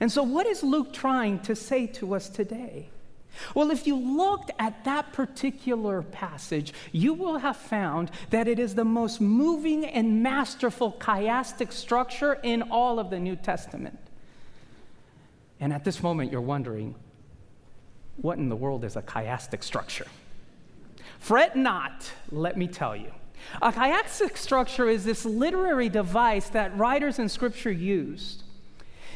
And 0.00 0.10
so, 0.10 0.22
what 0.22 0.46
is 0.46 0.62
Luke 0.62 0.92
trying 0.92 1.38
to 1.40 1.54
say 1.54 1.86
to 1.86 2.14
us 2.14 2.28
today? 2.28 2.90
Well, 3.54 3.70
if 3.70 3.86
you 3.86 3.96
looked 3.96 4.50
at 4.58 4.84
that 4.84 5.12
particular 5.12 6.02
passage, 6.02 6.72
you 6.92 7.14
will 7.14 7.38
have 7.38 7.56
found 7.56 8.10
that 8.30 8.48
it 8.48 8.58
is 8.58 8.74
the 8.74 8.84
most 8.84 9.20
moving 9.20 9.84
and 9.84 10.22
masterful 10.22 10.92
chiastic 10.92 11.72
structure 11.72 12.34
in 12.42 12.62
all 12.62 12.98
of 12.98 13.10
the 13.10 13.18
New 13.18 13.36
Testament. 13.36 13.98
And 15.60 15.72
at 15.72 15.84
this 15.84 16.02
moment, 16.02 16.30
you're 16.30 16.40
wondering, 16.40 16.94
what 18.16 18.38
in 18.38 18.48
the 18.48 18.56
world 18.56 18.84
is 18.84 18.96
a 18.96 19.02
chiastic 19.02 19.64
structure? 19.64 20.06
Fret 21.18 21.56
not, 21.56 22.10
let 22.30 22.56
me 22.56 22.66
tell 22.68 22.94
you. 22.94 23.10
A 23.60 23.72
chiastic 23.72 24.36
structure 24.36 24.88
is 24.88 25.04
this 25.04 25.24
literary 25.24 25.88
device 25.88 26.48
that 26.50 26.76
writers 26.76 27.18
in 27.18 27.28
Scripture 27.28 27.72
used. 27.72 28.43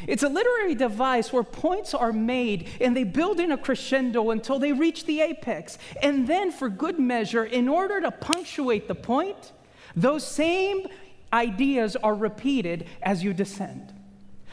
It's 0.07 0.23
a 0.23 0.29
literary 0.29 0.75
device 0.75 1.33
where 1.33 1.43
points 1.43 1.95
are 1.95 2.13
made 2.13 2.69
and 2.81 2.97
they 2.97 3.05
build 3.05 3.41
in 3.41 3.53
a 3.53 3.59
crescendo 3.59 4.31
until 4.31 4.59
they 4.59 4.73
reach 4.73 5.05
the 5.05 5.21
apex. 5.21 5.79
And 6.03 6.27
then, 6.27 6.53
for 6.53 6.69
good 6.69 6.99
measure, 6.99 7.45
in 7.45 7.69
order 7.69 8.01
to 8.01 8.11
punctuate 8.11 8.89
the 8.89 8.95
point, 8.95 9.53
those 9.97 10.27
same 10.27 10.87
ideas 11.33 11.97
are 11.97 12.15
repeated 12.15 12.87
as 13.03 13.23
you 13.23 13.33
descend. 13.33 13.93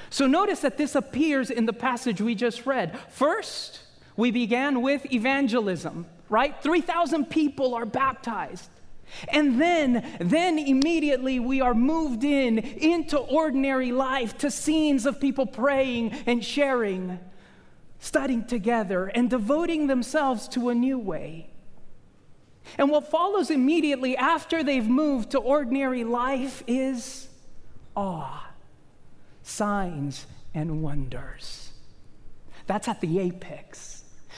So 0.10 0.28
notice 0.28 0.62
that 0.62 0.78
this 0.78 0.96
appears 0.96 1.50
in 1.50 1.66
the 1.66 1.74
passage 1.74 2.22
we 2.22 2.36
just 2.36 2.66
read. 2.66 2.98
First, 3.10 3.82
we 4.16 4.32
began 4.32 4.82
with 4.82 5.12
evangelism, 5.12 6.06
right? 6.30 6.62
3,000 6.62 7.30
people 7.30 7.74
are 7.74 7.86
baptized. 7.86 8.70
And 9.30 9.62
then, 9.62 10.06
then 10.20 10.60
immediately 10.60 11.40
we 11.40 11.62
are 11.62 11.74
moved 11.74 12.24
in 12.24 12.60
into 12.60 13.18
ordinary 13.18 13.92
life 13.92 14.38
to 14.40 14.52
scenes 14.52 15.06
of 15.06 15.20
people 15.20 15.46
praying 15.46 16.12
and 16.26 16.44
sharing, 16.44 17.20
studying 18.00 18.46
together, 18.46 19.08
and 19.08 19.30
devoting 19.30 19.88
themselves 19.88 20.48
to 20.50 20.70
a 20.70 20.76
new 20.76 21.00
way. 21.00 21.50
And 22.78 22.90
what 22.90 23.10
follows 23.10 23.52
immediately 23.52 24.18
after 24.18 24.64
they've 24.64 24.88
moved 24.88 25.32
to 25.32 25.40
ordinary 25.40 26.04
life 26.04 26.64
is 26.68 27.28
awe, 27.96 28.48
signs, 29.44 30.26
and 30.54 30.82
wonders. 30.82 31.72
That's 32.68 32.88
at 32.88 33.02
the 33.02 33.20
apex. 33.20 33.95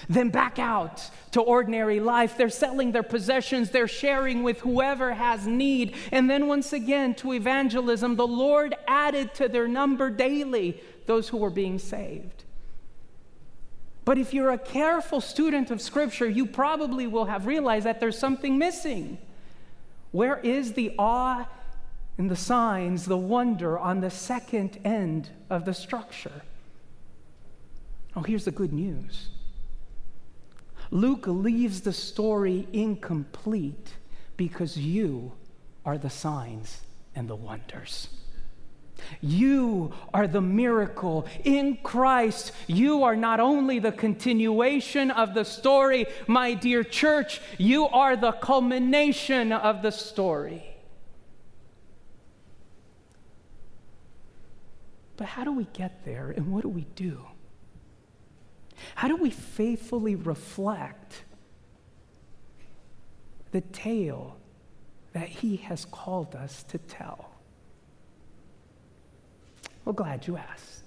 Then 0.10 0.30
back 0.30 0.60
out 0.60 1.10
to 1.32 1.42
ordinary 1.42 2.00
life. 2.00 2.38
They're 2.38 2.50
selling 2.50 2.92
their 2.92 3.04
possessions, 3.04 3.72
they're 3.72 3.88
sharing 3.88 4.44
with 4.44 4.60
whoever 4.60 5.14
has 5.14 5.48
need. 5.48 5.96
And 6.12 6.30
then 6.30 6.48
once 6.48 6.74
again 6.74 7.16
to 7.16 7.34
evangelism, 7.34 8.16
the 8.16 8.28
Lord 8.28 8.76
added 8.88 9.34
to 9.36 9.48
their 9.48 9.68
number 9.68 10.10
daily 10.10 10.82
those 11.06 11.30
who 11.30 11.38
were 11.38 11.50
being 11.50 11.80
saved. 11.80 12.44
But 14.06 14.18
if 14.18 14.34
you're 14.34 14.52
a 14.52 14.58
careful 14.58 15.20
student 15.20 15.70
of 15.70 15.82
Scripture, 15.82 16.30
you 16.30 16.46
probably 16.46 17.08
will 17.08 17.26
have 17.26 17.46
realized 17.46 17.86
that 17.86 18.00
there's 18.00 18.18
something 18.18 18.58
missing. 18.58 19.18
Where 20.12 20.38
is 20.40 20.74
the 20.74 20.94
awe 20.98 21.46
and 22.18 22.32
the 22.32 22.36
signs, 22.36 23.06
the 23.06 23.18
wonder 23.18 23.78
on 23.78 24.00
the 24.00 24.10
second 24.10 24.80
end 24.86 25.30
of 25.50 25.66
the 25.66 25.74
structure? 25.74 26.42
Oh, 28.16 28.22
here's 28.22 28.46
the 28.46 28.52
good 28.52 28.72
news 28.72 29.28
Luke 30.92 31.26
leaves 31.28 31.82
the 31.82 31.94
story 31.94 32.68
incomplete 32.74 33.94
because 34.38 34.78
you 34.78 35.34
are 35.86 35.98
the 35.98 36.10
signs 36.10 36.82
and 37.16 37.30
the 37.30 37.36
wonders. 37.36 38.10
You 39.22 39.94
are 40.14 40.28
the 40.28 40.42
miracle 40.42 41.28
in 41.44 41.78
Christ. 41.84 42.52
You 42.68 43.04
are 43.04 43.16
not 43.16 43.40
only 43.40 43.80
the 43.80 43.92
continuation 43.92 45.12
of 45.12 45.34
the 45.34 45.46
story, 45.46 46.08
my 46.28 46.54
dear 46.54 46.84
church, 46.84 47.42
you 47.58 47.88
are 47.88 48.16
the 48.16 48.32
culmination 48.32 49.52
of 49.52 49.82
the 49.82 49.92
story. 49.92 50.64
But 55.16 55.28
how 55.28 55.44
do 55.44 55.52
we 55.52 55.66
get 55.74 56.06
there 56.06 56.30
and 56.30 56.52
what 56.52 56.62
do 56.62 56.70
we 56.70 56.86
do? 56.96 57.26
How 58.96 59.08
do 59.08 59.16
we 59.16 59.30
faithfully 59.30 60.16
reflect 60.16 61.24
the 63.52 63.62
tale 63.62 64.38
that 65.14 65.28
He 65.28 65.58
has 65.58 65.86
called 65.86 66.36
us 66.36 66.64
to 66.64 66.78
tell? 66.78 67.32
Well, 69.86 69.94
glad 69.94 70.28
you 70.28 70.38
asked. 70.38 70.84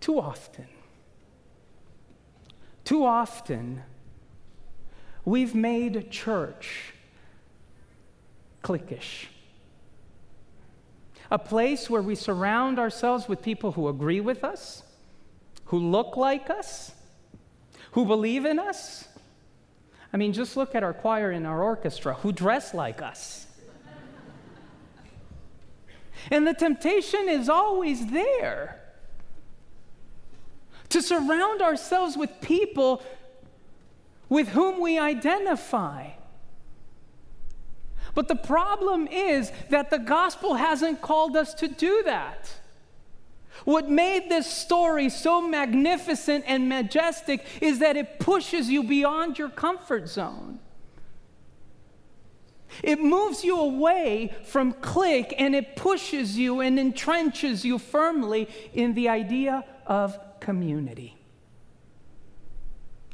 Too 0.00 0.18
often, 0.18 0.66
too 2.84 3.04
often, 3.04 3.82
we've 5.24 5.54
made 5.54 6.10
church 6.10 6.94
cliquish 8.62 9.28
a 11.32 11.38
place 11.38 11.88
where 11.88 12.02
we 12.02 12.14
surround 12.14 12.78
ourselves 12.78 13.26
with 13.26 13.40
people 13.40 13.72
who 13.72 13.88
agree 13.88 14.20
with 14.20 14.44
us, 14.44 14.82
who 15.64 15.78
look 15.78 16.18
like 16.18 16.50
us, 16.50 16.92
who 17.92 18.04
believe 18.04 18.44
in 18.44 18.58
us. 18.58 19.08
I 20.12 20.18
mean, 20.18 20.34
just 20.34 20.58
look 20.58 20.74
at 20.74 20.82
our 20.82 20.92
choir 20.92 21.30
and 21.30 21.46
our 21.46 21.62
orchestra 21.62 22.12
who 22.16 22.32
dress 22.32 22.74
like 22.74 23.00
us. 23.00 23.46
and 26.30 26.46
the 26.46 26.52
temptation 26.52 27.30
is 27.30 27.48
always 27.48 28.10
there 28.10 28.82
to 30.90 31.00
surround 31.00 31.62
ourselves 31.62 32.14
with 32.14 32.42
people 32.42 33.02
with 34.28 34.48
whom 34.48 34.82
we 34.82 34.98
identify 34.98 36.10
but 38.14 38.28
the 38.28 38.36
problem 38.36 39.06
is 39.08 39.52
that 39.70 39.90
the 39.90 39.98
gospel 39.98 40.54
hasn't 40.54 41.00
called 41.00 41.36
us 41.36 41.54
to 41.54 41.68
do 41.68 42.02
that. 42.04 42.52
What 43.64 43.88
made 43.88 44.28
this 44.28 44.50
story 44.50 45.08
so 45.08 45.40
magnificent 45.40 46.44
and 46.46 46.68
majestic 46.68 47.44
is 47.60 47.78
that 47.78 47.96
it 47.96 48.18
pushes 48.18 48.68
you 48.68 48.82
beyond 48.82 49.38
your 49.38 49.48
comfort 49.48 50.08
zone. 50.08 50.58
It 52.82 53.00
moves 53.00 53.44
you 53.44 53.60
away 53.60 54.34
from 54.44 54.72
clique 54.72 55.34
and 55.38 55.54
it 55.54 55.76
pushes 55.76 56.38
you 56.38 56.60
and 56.60 56.78
entrenches 56.78 57.64
you 57.64 57.78
firmly 57.78 58.48
in 58.72 58.94
the 58.94 59.08
idea 59.10 59.64
of 59.86 60.18
community. 60.40 61.16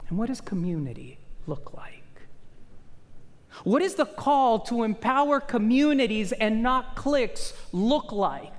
And 0.08 0.16
what 0.16 0.28
does 0.28 0.40
community 0.40 1.18
look 1.46 1.74
like? 1.74 1.97
What 3.64 3.80
does 3.80 3.94
the 3.94 4.06
call 4.06 4.60
to 4.60 4.82
empower 4.82 5.40
communities 5.40 6.32
and 6.32 6.62
not 6.62 6.96
cliques 6.96 7.52
look 7.72 8.12
like? 8.12 8.52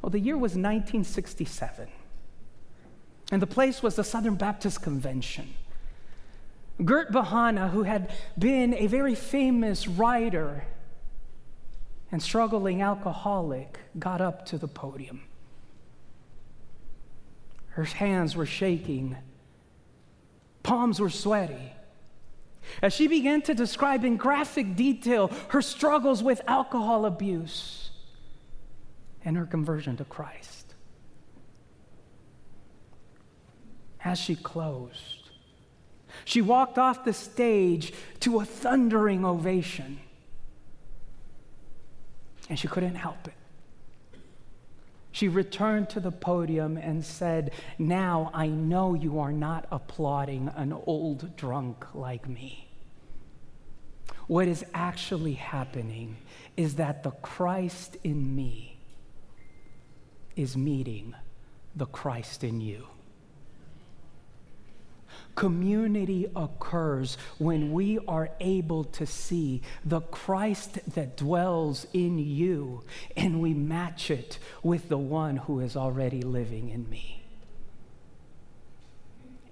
Well, 0.00 0.10
the 0.10 0.18
year 0.18 0.36
was 0.36 0.52
1967, 0.52 1.88
and 3.30 3.40
the 3.40 3.46
place 3.46 3.82
was 3.82 3.94
the 3.94 4.02
Southern 4.02 4.34
Baptist 4.34 4.82
Convention. 4.82 5.54
Gert 6.84 7.12
Behanna, 7.12 7.70
who 7.70 7.84
had 7.84 8.12
been 8.36 8.74
a 8.74 8.88
very 8.88 9.14
famous 9.14 9.86
writer 9.86 10.64
and 12.10 12.20
struggling 12.20 12.82
alcoholic, 12.82 13.78
got 13.98 14.20
up 14.20 14.44
to 14.46 14.58
the 14.58 14.66
podium. 14.66 15.22
Her 17.68 17.84
hands 17.84 18.34
were 18.34 18.46
shaking 18.46 19.16
palms 20.62 21.00
were 21.00 21.10
sweaty. 21.10 21.72
As 22.80 22.92
she 22.92 23.08
began 23.08 23.42
to 23.42 23.54
describe 23.54 24.04
in 24.04 24.16
graphic 24.16 24.76
detail 24.76 25.30
her 25.48 25.62
struggles 25.62 26.22
with 26.22 26.40
alcohol 26.46 27.04
abuse 27.04 27.90
and 29.24 29.36
her 29.36 29.46
conversion 29.46 29.96
to 29.96 30.04
Christ. 30.04 30.74
As 34.04 34.18
she 34.18 34.34
closed, 34.34 35.30
she 36.24 36.40
walked 36.40 36.78
off 36.78 37.04
the 37.04 37.12
stage 37.12 37.92
to 38.20 38.40
a 38.40 38.44
thundering 38.44 39.24
ovation, 39.24 40.00
and 42.48 42.58
she 42.58 42.68
couldn't 42.68 42.96
help 42.96 43.28
it. 43.28 43.34
She 45.12 45.28
returned 45.28 45.90
to 45.90 46.00
the 46.00 46.10
podium 46.10 46.78
and 46.78 47.04
said, 47.04 47.52
Now 47.78 48.30
I 48.32 48.48
know 48.48 48.94
you 48.94 49.20
are 49.20 49.32
not 49.32 49.66
applauding 49.70 50.50
an 50.56 50.72
old 50.72 51.36
drunk 51.36 51.94
like 51.94 52.28
me. 52.28 52.68
What 54.26 54.48
is 54.48 54.64
actually 54.72 55.34
happening 55.34 56.16
is 56.56 56.76
that 56.76 57.02
the 57.02 57.10
Christ 57.10 57.98
in 58.02 58.34
me 58.34 58.78
is 60.34 60.56
meeting 60.56 61.14
the 61.76 61.86
Christ 61.86 62.42
in 62.42 62.60
you. 62.60 62.86
Community 65.34 66.26
occurs 66.36 67.16
when 67.38 67.72
we 67.72 67.98
are 68.06 68.30
able 68.40 68.84
to 68.84 69.06
see 69.06 69.62
the 69.84 70.00
Christ 70.00 70.78
that 70.94 71.16
dwells 71.16 71.86
in 71.94 72.18
you 72.18 72.84
and 73.16 73.40
we 73.40 73.54
match 73.54 74.10
it 74.10 74.38
with 74.62 74.88
the 74.88 74.98
one 74.98 75.36
who 75.36 75.60
is 75.60 75.76
already 75.76 76.20
living 76.20 76.68
in 76.68 76.88
me. 76.90 77.22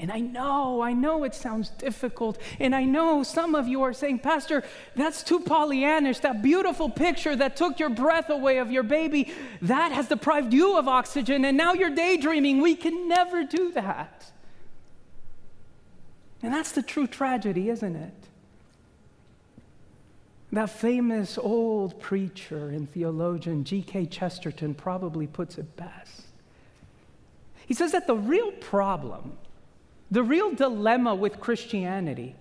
And 0.01 0.11
I 0.11 0.21
know, 0.21 0.81
I 0.81 0.95
know 0.95 1.25
it 1.25 1.35
sounds 1.35 1.69
difficult. 1.69 2.39
And 2.59 2.75
I 2.75 2.85
know 2.85 3.23
some 3.23 3.55
of 3.55 3.69
you 3.69 3.83
are 3.83 3.93
saying, 3.93 4.21
Pastor, 4.21 4.63
that's 4.97 5.23
too 5.23 5.41
Pollyannish. 5.41 6.23
That 6.23 6.41
beautiful 6.41 6.89
picture 6.89 7.37
that 7.37 7.55
took 7.55 7.79
your 7.79 7.91
breath 7.91 8.31
away 8.31 8.59
of 8.59 8.71
your 8.71 8.83
baby, 8.83 9.31
that 9.61 9.93
has 9.93 10.09
deprived 10.09 10.55
you 10.55 10.79
of 10.79 10.89
oxygen. 10.89 11.45
And 11.45 11.55
now 11.55 11.75
you're 11.75 11.95
daydreaming. 11.95 12.63
We 12.63 12.77
can 12.77 13.09
never 13.09 13.45
do 13.45 13.73
that. 13.73 14.33
And 16.43 16.53
that's 16.53 16.73
the 16.73 16.83
true 16.83 17.07
tragedy, 17.07 17.69
isn't 17.69 17.97
it? 17.97 18.15
That 20.53 20.71
famous 20.71 21.39
old 21.39 22.01
preacher 22.01 22.71
and 22.71 22.91
theologian 22.91 23.65
G.K. 23.65 24.07
Chesterton 24.07 24.75
probably 24.75 25.27
puts 25.27 25.59
it 25.59 25.77
best. 25.77 26.23
He 27.67 27.75
says 27.75 27.93
that 27.93 28.09
the 28.09 28.17
real 28.17 28.51
problem, 28.53 29.37
the 30.11 30.25
real 30.25 30.53
dilemma 30.53 31.15
with 31.15 31.39
Christianity, 31.39 32.35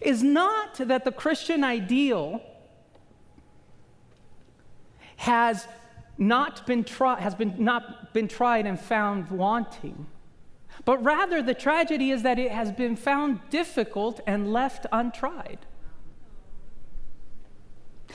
is 0.00 0.22
not 0.22 0.74
that 0.74 1.04
the 1.04 1.10
Christian 1.10 1.64
ideal 1.64 2.40
has 5.16 5.66
not 6.18 6.66
been 6.66 6.84
tried 6.84 7.20
has 7.20 7.34
been 7.34 7.54
not 7.58 8.12
been 8.12 8.28
tried 8.28 8.66
and 8.66 8.78
found 8.78 9.28
wanting 9.30 10.06
but 10.84 11.02
rather 11.02 11.42
the 11.42 11.54
tragedy 11.54 12.10
is 12.10 12.22
that 12.22 12.38
it 12.38 12.52
has 12.52 12.72
been 12.72 12.96
found 12.96 13.40
difficult 13.50 14.20
and 14.26 14.52
left 14.52 14.86
untried 14.92 15.58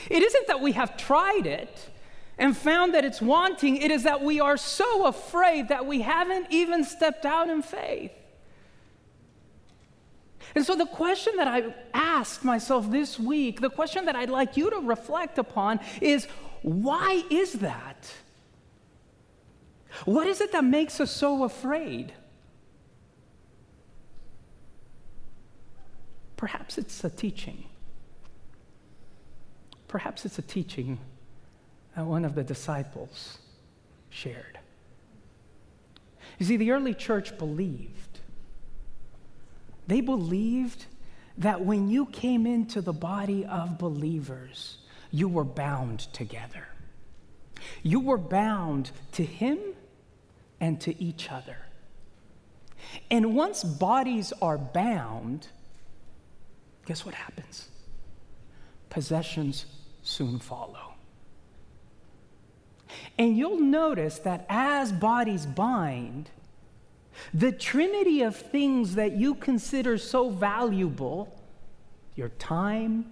it 0.09 0.23
isn't 0.23 0.47
that 0.47 0.61
we 0.61 0.71
have 0.71 0.95
tried 0.97 1.45
it 1.45 1.89
and 2.37 2.55
found 2.55 2.93
that 2.93 3.03
it's 3.03 3.21
wanting 3.21 3.77
it 3.77 3.91
is 3.91 4.03
that 4.03 4.21
we 4.21 4.39
are 4.39 4.57
so 4.57 5.05
afraid 5.05 5.67
that 5.69 5.85
we 5.85 6.01
haven't 6.01 6.47
even 6.49 6.83
stepped 6.83 7.25
out 7.25 7.49
in 7.49 7.61
faith 7.61 8.11
and 10.55 10.65
so, 10.65 10.75
the 10.75 10.85
question 10.85 11.37
that 11.37 11.47
I 11.47 11.73
asked 11.93 12.43
myself 12.43 12.91
this 12.91 13.17
week, 13.17 13.61
the 13.61 13.69
question 13.69 14.05
that 14.05 14.15
I'd 14.15 14.29
like 14.29 14.57
you 14.57 14.69
to 14.69 14.79
reflect 14.79 15.37
upon 15.37 15.79
is 16.01 16.27
why 16.61 17.23
is 17.29 17.53
that? 17.53 18.11
What 20.05 20.27
is 20.27 20.41
it 20.41 20.51
that 20.51 20.63
makes 20.63 20.99
us 20.99 21.11
so 21.11 21.43
afraid? 21.43 22.13
Perhaps 26.41 26.79
it's 26.79 27.03
a 27.03 27.09
teaching. 27.11 27.65
Perhaps 29.87 30.25
it's 30.25 30.39
a 30.39 30.41
teaching 30.41 30.97
that 31.95 32.03
one 32.03 32.25
of 32.25 32.33
the 32.33 32.43
disciples 32.43 33.37
shared. 34.09 34.57
You 36.39 36.47
see, 36.47 36.57
the 36.57 36.71
early 36.71 36.95
church 36.95 37.37
believed 37.37 38.21
they 39.85 40.01
believed 40.01 40.85
that 41.37 41.63
when 41.63 41.89
you 41.89 42.07
came 42.07 42.47
into 42.47 42.81
the 42.81 42.93
body 42.93 43.45
of 43.45 43.77
believers, 43.77 44.79
you 45.11 45.27
were 45.27 45.43
bound 45.43 45.99
together. 46.11 46.65
You 47.83 47.99
were 47.99 48.17
bound 48.17 48.89
to 49.11 49.23
Him 49.23 49.59
and 50.59 50.81
to 50.81 50.99
each 50.99 51.31
other. 51.31 51.57
And 53.11 53.35
once 53.35 53.63
bodies 53.63 54.33
are 54.41 54.57
bound, 54.57 55.49
guess 56.85 57.05
what 57.05 57.15
happens? 57.15 57.69
Possessions 58.89 59.65
soon 60.03 60.39
follow. 60.39 60.93
And 63.17 63.37
you'll 63.37 63.59
notice 63.59 64.19
that 64.19 64.45
as 64.49 64.91
bodies 64.91 65.45
bind, 65.45 66.29
the 67.33 67.51
trinity 67.51 68.21
of 68.21 68.35
things 68.35 68.95
that 68.95 69.13
you 69.13 69.35
consider 69.35 69.97
so 69.97 70.29
valuable 70.29 71.37
your 72.15 72.29
time, 72.29 73.11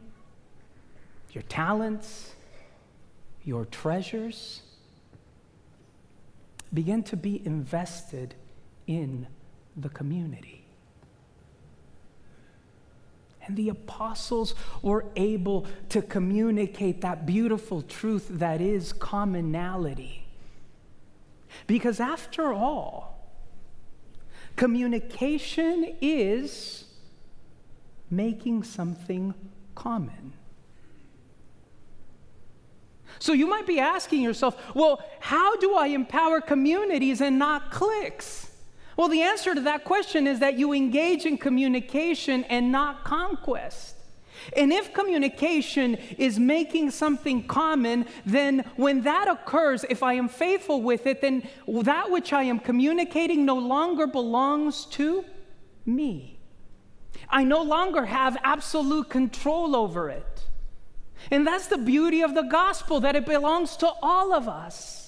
your 1.31 1.43
talents, 1.43 2.33
your 3.43 3.65
treasures 3.65 4.61
begin 6.73 7.01
to 7.03 7.17
be 7.17 7.41
invested 7.45 8.35
in 8.87 9.25
the 9.77 9.89
community. 9.89 10.58
And 13.49 13.57
the 13.57 13.69
apostles 13.69 14.55
were 14.81 15.05
able 15.15 15.65
to 15.89 16.01
communicate 16.01 17.01
that 17.01 17.25
beautiful 17.25 17.81
truth 17.81 18.27
that 18.29 18.61
is 18.61 18.93
commonality. 18.93 20.25
Because 21.67 21.99
after 21.99 22.53
all, 22.53 23.19
Communication 24.59 25.95
is 26.01 26.83
making 28.11 28.63
something 28.63 29.33
common. 29.73 30.33
So 33.19 33.31
you 33.31 33.47
might 33.47 33.65
be 33.65 33.79
asking 33.79 34.21
yourself, 34.21 34.75
well, 34.75 35.01
how 35.21 35.55
do 35.55 35.75
I 35.75 35.87
empower 35.87 36.41
communities 36.41 37.21
and 37.21 37.39
not 37.39 37.71
cliques? 37.71 38.48
Well, 38.99 39.07
the 39.07 39.21
answer 39.21 39.55
to 39.55 39.61
that 39.61 39.85
question 39.85 40.27
is 40.27 40.39
that 40.39 40.59
you 40.59 40.73
engage 40.73 41.25
in 41.25 41.37
communication 41.37 42.43
and 42.43 42.69
not 42.69 43.05
conquest. 43.05 43.95
And 44.57 44.73
if 44.73 44.93
communication 44.93 45.95
is 46.17 46.37
making 46.37 46.91
something 46.91 47.47
common, 47.47 48.07
then 48.25 48.65
when 48.75 49.03
that 49.03 49.29
occurs, 49.29 49.85
if 49.89 50.03
I 50.03 50.15
am 50.15 50.27
faithful 50.27 50.81
with 50.81 51.07
it, 51.07 51.21
then 51.21 51.47
that 51.65 52.11
which 52.11 52.33
I 52.33 52.43
am 52.43 52.59
communicating 52.59 53.45
no 53.45 53.55
longer 53.55 54.05
belongs 54.05 54.83
to 54.87 55.23
me. 55.85 56.37
I 57.29 57.45
no 57.45 57.63
longer 57.63 58.03
have 58.03 58.35
absolute 58.43 59.09
control 59.09 59.77
over 59.77 60.09
it. 60.09 60.43
And 61.31 61.47
that's 61.47 61.67
the 61.67 61.77
beauty 61.77 62.21
of 62.21 62.35
the 62.35 62.41
gospel, 62.41 62.99
that 62.99 63.15
it 63.15 63.25
belongs 63.25 63.77
to 63.77 63.89
all 64.01 64.33
of 64.33 64.49
us. 64.49 64.98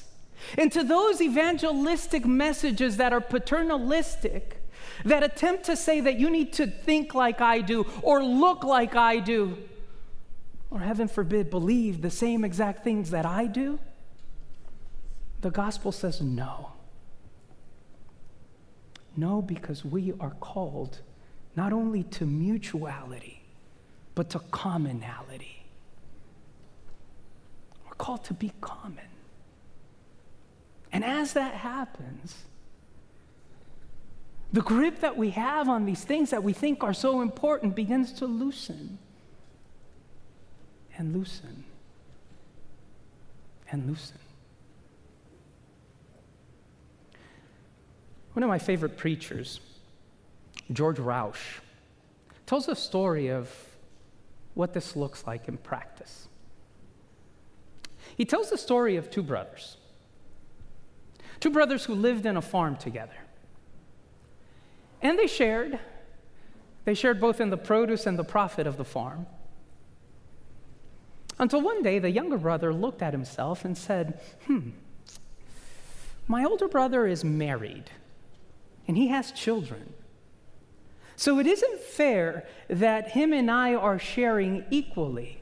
And 0.58 0.72
to 0.72 0.84
those 0.84 1.22
evangelistic 1.22 2.26
messages 2.26 2.98
that 2.98 3.14
are 3.14 3.22
paternalistic, 3.22 4.62
that 5.06 5.24
attempt 5.24 5.66
to 5.66 5.76
say 5.76 6.02
that 6.02 6.20
you 6.20 6.30
need 6.30 6.54
to 6.54 6.68
think 6.68 7.14
like 7.14 7.42
I 7.42 7.60
do 7.60 7.86
or 8.02 8.24
look 8.24 8.64
like 8.64 8.96
I 8.96 9.20
do, 9.20 9.58
or 10.70 10.80
heaven 10.80 11.08
forbid, 11.08 11.50
believe 11.50 12.02
the 12.02 12.10
same 12.10 12.44
exact 12.44 12.84
things 12.84 13.12
that 13.12 13.26
I 13.26 13.48
do, 13.48 13.80
the 15.42 15.52
gospel 15.52 15.92
says 15.92 16.22
no. 16.22 16.72
No, 19.18 19.42
because 19.42 19.84
we 19.84 20.14
are 20.20 20.36
called 20.40 21.00
not 21.56 21.74
only 21.74 22.04
to 22.04 22.26
mutuality, 22.26 23.42
but 24.16 24.30
to 24.30 24.40
commonality. 24.52 25.66
We're 27.86 27.96
called 27.96 28.24
to 28.26 28.34
be 28.34 28.54
common. 28.62 29.04
And 30.92 31.04
as 31.04 31.34
that 31.34 31.56
happens, 31.56 32.36
the 34.54 34.62
grip 34.62 35.00
that 35.00 35.16
we 35.16 35.30
have 35.32 35.70
on 35.70 35.86
these 35.86 36.04
things 36.04 36.32
that 36.32 36.44
we 36.44 36.52
think 36.52 36.84
are 36.84 36.94
so 36.94 37.22
important 37.22 37.76
begins 37.76 38.12
to 38.14 38.26
loosen 38.26 38.98
and 40.98 41.16
loosen 41.16 41.64
and 43.72 43.88
loosen. 43.88 44.18
One 48.34 48.44
of 48.44 48.50
my 48.50 48.60
favorite 48.60 48.98
preachers, 48.98 49.60
George 50.72 51.00
Rausch, 51.00 51.60
tells 52.46 52.68
a 52.68 52.76
story 52.76 53.30
of 53.30 53.50
what 54.54 54.74
this 54.74 54.96
looks 54.96 55.26
like 55.26 55.48
in 55.48 55.58
practice. 55.58 56.28
He 58.18 58.26
tells 58.26 58.50
the 58.50 58.58
story 58.58 58.98
of 58.98 59.10
two 59.10 59.24
brothers, 59.24 59.78
two 61.42 61.50
brothers 61.50 61.84
who 61.84 61.94
lived 61.94 62.26
in 62.26 62.38
a 62.38 62.42
farm 62.42 62.78
together. 62.78 63.18
And 65.02 65.20
they 65.20 65.28
shared. 65.28 65.78
They 66.86 66.94
shared 66.94 67.20
both 67.20 67.42
in 67.42 67.50
the 67.50 67.58
produce 67.58 68.06
and 68.06 68.18
the 68.18 68.24
profit 68.24 68.66
of 68.66 68.78
the 68.78 68.86
farm. 68.86 69.26
Until 71.38 71.62
one 71.62 71.82
day, 71.82 72.00
the 72.00 72.12
younger 72.12 72.38
brother 72.38 72.74
looked 72.74 73.02
at 73.02 73.14
himself 73.14 73.66
and 73.66 73.78
said, 73.78 74.22
Hmm, 74.46 74.70
my 76.28 76.46
older 76.46 76.68
brother 76.68 77.08
is 77.08 77.24
married 77.24 77.90
and 78.88 78.96
he 78.96 79.08
has 79.08 79.32
children. 79.32 79.94
So 81.16 81.40
it 81.40 81.48
isn't 81.48 81.80
fair 81.80 82.48
that 82.68 83.10
him 83.10 83.34
and 83.34 83.50
I 83.50 83.74
are 83.74 84.00
sharing 84.00 84.66
equally. 84.70 85.40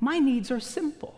My 0.00 0.18
needs 0.18 0.50
are 0.50 0.60
simple. 0.60 1.15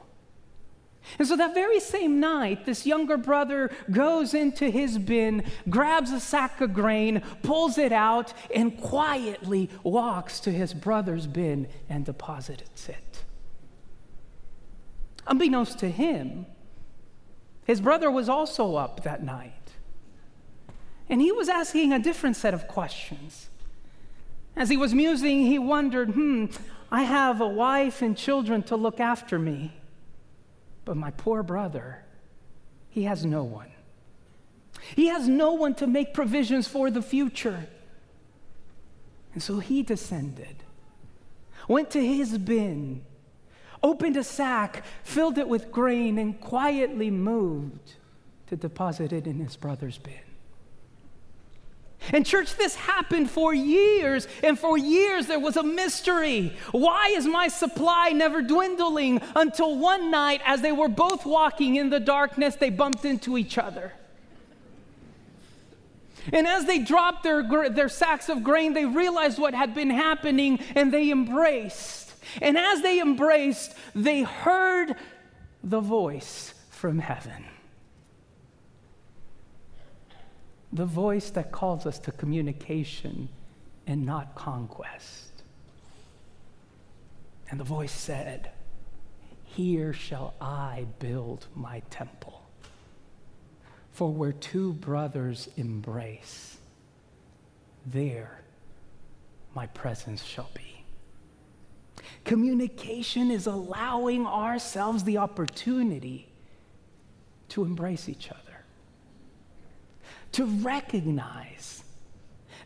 And 1.18 1.27
so 1.27 1.37
that 1.37 1.55
very 1.55 1.81
same 1.81 2.21
night, 2.21 2.66
this 2.66 2.87
younger 2.87 3.16
brother 3.16 3.71
goes 3.90 4.35
into 4.35 4.71
his 4.71 4.99
bin, 4.99 5.44
grabs 5.68 6.12
a 6.12 6.21
sack 6.21 6.61
of 6.61 6.75
grain, 6.75 7.23
pulls 7.42 7.79
it 7.79 7.92
out, 7.92 8.33
and 8.55 8.81
quietly 8.81 9.71
walks 9.83 10.40
to 10.40 10.51
his 10.51 10.75
brother's 10.75 11.27
bin 11.27 11.68
and 11.88 12.05
deposits 12.05 12.88
it. 12.88 13.25
Unbeknownst 15.27 15.79
to 15.79 15.90
him, 15.90 16.47
his 17.64 17.81
brother 17.81 18.11
was 18.11 18.29
also 18.29 18.77
up 18.77 19.03
that 19.03 19.23
night. 19.23 19.53
And 21.09 21.21
he 21.21 21.33
was 21.33 21.49
asking 21.49 21.92
a 21.92 21.99
different 21.99 22.37
set 22.37 22.55
of 22.55 22.66
questions. 22.66 23.49
As 24.57 24.68
he 24.68 24.77
was 24.77 24.94
musing, 24.94 25.47
he 25.47 25.59
wondered, 25.59 26.11
hmm, 26.11 26.47
I 26.90 27.03
have 27.03 27.40
a 27.40 27.47
wife 27.47 28.03
and 28.03 28.16
children 28.16 28.62
to 28.64 28.77
look 28.77 29.01
after 29.01 29.38
me. 29.38 29.78
But 30.88 30.96
my 30.96 31.11
poor 31.11 31.42
brother, 31.42 32.03
he 32.88 33.03
has 33.03 33.22
no 33.22 33.44
one. 33.44 33.70
He 34.96 35.09
has 35.09 35.29
no 35.29 35.53
one 35.53 35.74
to 35.74 35.87
make 35.87 36.14
provisions 36.14 36.66
for 36.66 36.90
the 36.90 37.03
future. 37.03 37.66
And 39.35 39.42
so 39.42 39.59
he 39.59 39.83
descended, 39.83 40.64
went 41.68 41.90
to 41.90 42.03
his 42.03 42.38
bin, 42.38 43.05
opened 43.83 44.16
a 44.16 44.24
sack, 44.24 44.83
filled 45.03 45.37
it 45.37 45.46
with 45.46 45.70
grain, 45.70 46.16
and 46.16 46.40
quietly 46.40 47.11
moved 47.11 47.96
to 48.46 48.57
deposit 48.57 49.12
it 49.12 49.27
in 49.27 49.40
his 49.40 49.57
brother's 49.57 49.98
bin. 49.98 50.14
And, 52.13 52.25
church, 52.25 52.55
this 52.57 52.75
happened 52.75 53.31
for 53.31 53.53
years, 53.53 54.29
and 54.43 54.59
for 54.59 54.79
years 54.79 55.27
there 55.27 55.41
was 55.41 55.57
a 55.57 55.63
mystery. 55.63 56.57
Why 56.71 57.09
is 57.15 57.27
my 57.27 57.49
supply 57.49 58.11
never 58.11 58.41
dwindling? 58.41 59.21
Until 59.37 59.77
one 59.77 60.11
night, 60.11 60.41
as 60.45 60.63
they 60.63 60.73
were 60.73 60.89
both 60.89 61.27
walking 61.27 61.77
in 61.77 61.91
the 61.91 62.01
darkness, 62.01 62.55
they 62.57 62.71
bumped 62.71 63.05
into 63.05 63.37
each 63.37 63.59
other. 63.59 63.93
And 66.33 66.47
as 66.47 66.67
they 66.67 66.79
dropped 66.79 67.23
their, 67.23 67.71
their 67.71 67.89
sacks 67.89 68.29
of 68.29 68.45
grain, 68.45 68.75
they 68.75 68.85
realized 68.85 69.39
what 69.39 69.55
had 69.55 69.75
been 69.75 69.91
happening 69.91 70.61
and 70.75 70.93
they 70.93 71.11
embraced. 71.11 72.15
And 72.43 72.59
as 72.59 72.83
they 72.83 73.01
embraced, 73.01 73.75
they 73.95 74.23
heard 74.23 74.95
the 75.63 75.81
voice 75.81 76.55
from 76.71 76.99
heaven. 76.99 77.45
The 80.72 80.85
voice 80.85 81.31
that 81.31 81.50
calls 81.50 81.87
us 81.87 81.98
to 82.00 82.12
communication 82.12 83.28
and 83.87 84.04
not 84.04 84.35
conquest. 84.35 85.42
And 87.50 87.59
the 87.59 87.64
voice 87.64 87.92
said, 87.92 88.50
Here 89.44 89.92
shall 89.92 90.35
I 90.40 90.87
build 90.98 91.46
my 91.54 91.81
temple. 91.90 92.42
For 93.92 94.12
where 94.12 94.33
two 94.33 94.74
brothers 94.74 95.48
embrace, 95.57 96.59
there 97.87 98.42
my 99.54 99.66
presence 99.66 100.22
shall 100.22 100.50
be. 100.54 100.85
Communication 102.24 103.31
is 103.31 103.46
allowing 103.46 104.26
ourselves 104.26 105.04
the 105.04 105.18
opportunity 105.18 106.28
to 107.48 107.64
embrace 107.64 108.09
each 108.09 108.31
other, 108.31 108.48
to 110.33 110.45
recognize 110.45 111.83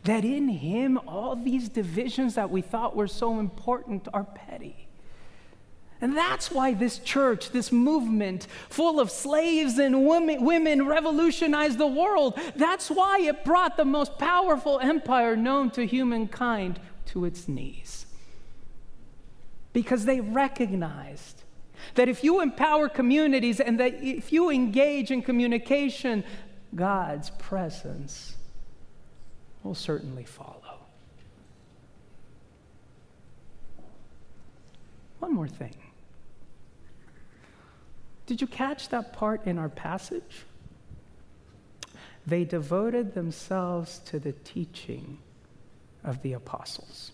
that 0.03 0.25
in 0.25 0.49
Him 0.49 0.97
all 1.07 1.35
these 1.35 1.69
divisions 1.69 2.35
that 2.35 2.49
we 2.49 2.61
thought 2.61 2.95
were 2.95 3.07
so 3.07 3.39
important 3.39 4.07
are 4.13 4.25
petty. 4.25 4.87
And 6.01 6.17
that's 6.17 6.51
why 6.51 6.73
this 6.73 6.99
church, 6.99 7.51
this 7.51 7.71
movement 7.71 8.47
full 8.67 8.99
of 8.99 9.09
slaves 9.09 9.77
and 9.77 10.05
women, 10.05 10.43
women, 10.43 10.85
revolutionized 10.85 11.77
the 11.77 11.87
world. 11.87 12.37
That's 12.57 12.89
why 12.89 13.21
it 13.21 13.45
brought 13.45 13.77
the 13.77 13.85
most 13.85 14.17
powerful 14.17 14.79
empire 14.79 15.37
known 15.37 15.71
to 15.71 15.85
humankind 15.85 16.81
to 17.05 17.23
its 17.23 17.47
knees. 17.47 18.05
Because 19.71 20.03
they 20.03 20.19
recognized 20.19 21.43
that 21.95 22.09
if 22.09 22.21
you 22.21 22.41
empower 22.41 22.89
communities 22.89 23.61
and 23.61 23.79
that 23.79 24.03
if 24.03 24.33
you 24.33 24.49
engage 24.49 25.09
in 25.09 25.21
communication, 25.21 26.25
God's 26.75 27.29
presence 27.31 28.35
will 29.63 29.75
certainly 29.75 30.23
follow. 30.23 30.59
One 35.19 35.33
more 35.33 35.47
thing. 35.47 35.75
Did 38.25 38.41
you 38.41 38.47
catch 38.47 38.89
that 38.89 39.13
part 39.13 39.45
in 39.45 39.57
our 39.57 39.69
passage? 39.69 40.45
They 42.25 42.45
devoted 42.45 43.13
themselves 43.13 43.99
to 44.05 44.19
the 44.19 44.31
teaching 44.31 45.19
of 46.03 46.21
the 46.21 46.33
apostles. 46.33 47.11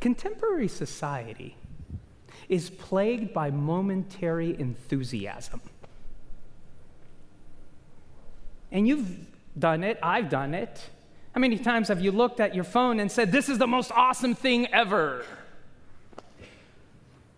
Contemporary 0.00 0.68
society 0.68 1.56
is 2.48 2.70
plagued 2.70 3.32
by 3.32 3.50
momentary 3.50 4.58
enthusiasm. 4.58 5.60
And 8.70 8.86
you've 8.86 9.26
done 9.58 9.84
it, 9.84 9.98
I've 10.02 10.28
done 10.28 10.54
it. 10.54 10.80
How 11.32 11.40
many 11.40 11.58
times 11.58 11.88
have 11.88 12.00
you 12.00 12.10
looked 12.10 12.40
at 12.40 12.54
your 12.54 12.64
phone 12.64 13.00
and 13.00 13.10
said, 13.10 13.32
This 13.32 13.48
is 13.48 13.58
the 13.58 13.66
most 13.66 13.92
awesome 13.92 14.34
thing 14.34 14.66
ever? 14.72 15.24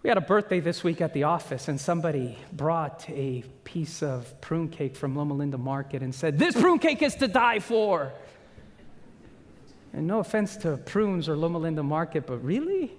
We 0.03 0.09
had 0.09 0.16
a 0.16 0.23
birthday 0.23 0.61
this 0.61 0.83
week 0.83 1.03
at 1.03 1.12
the 1.12 1.25
office, 1.25 1.69
and 1.69 1.79
somebody 1.79 2.38
brought 2.53 3.09
a 3.11 3.45
piece 3.64 4.03
of 4.03 4.40
prune 4.40 4.69
cake 4.71 4.97
from 4.97 5.14
Loma 5.14 5.35
Linda 5.35 5.59
Market 5.59 6.03
and 6.03 6.14
said, 6.14 6.38
This 6.38 6.55
prune 6.55 6.79
cake 6.79 7.03
is 7.03 7.14
to 7.16 7.29
die 7.29 7.59
for. 7.59 8.12
And 9.93 10.07
no 10.07 10.21
offense 10.21 10.57
to 10.59 10.79
prunes 10.79 11.29
or 11.29 11.37
Loma 11.37 11.59
Linda 11.59 11.83
Market, 11.83 12.27
but 12.27 12.43
really? 12.45 12.93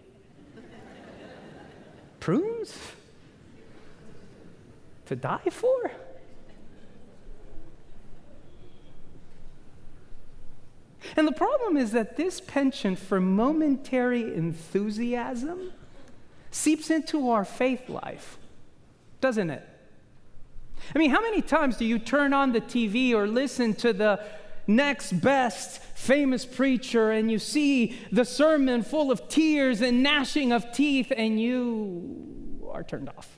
prunes? 2.19 2.77
To 5.07 5.15
die 5.15 5.49
for? 5.49 5.91
And 11.15 11.27
the 11.27 11.33
problem 11.33 11.77
is 11.77 11.91
that 11.91 12.17
this 12.17 12.39
penchant 12.39 12.99
for 12.99 13.19
momentary 13.19 14.33
enthusiasm 14.33 15.71
seeps 16.51 16.89
into 16.89 17.29
our 17.29 17.45
faith 17.45 17.89
life, 17.89 18.37
doesn't 19.19 19.49
it? 19.49 19.67
I 20.93 20.97
mean, 20.97 21.11
how 21.11 21.21
many 21.21 21.41
times 21.41 21.77
do 21.77 21.85
you 21.85 21.99
turn 21.99 22.33
on 22.33 22.51
the 22.51 22.61
TV 22.61 23.13
or 23.13 23.27
listen 23.27 23.73
to 23.75 23.93
the 23.93 24.23
next 24.67 25.13
best 25.13 25.81
famous 25.95 26.45
preacher 26.45 27.11
and 27.11 27.31
you 27.31 27.39
see 27.39 27.97
the 28.11 28.25
sermon 28.25 28.83
full 28.83 29.11
of 29.11 29.27
tears 29.27 29.81
and 29.81 30.01
gnashing 30.03 30.51
of 30.51 30.71
teeth 30.71 31.11
and 31.15 31.39
you 31.39 32.69
are 32.71 32.83
turned 32.83 33.09
off? 33.09 33.37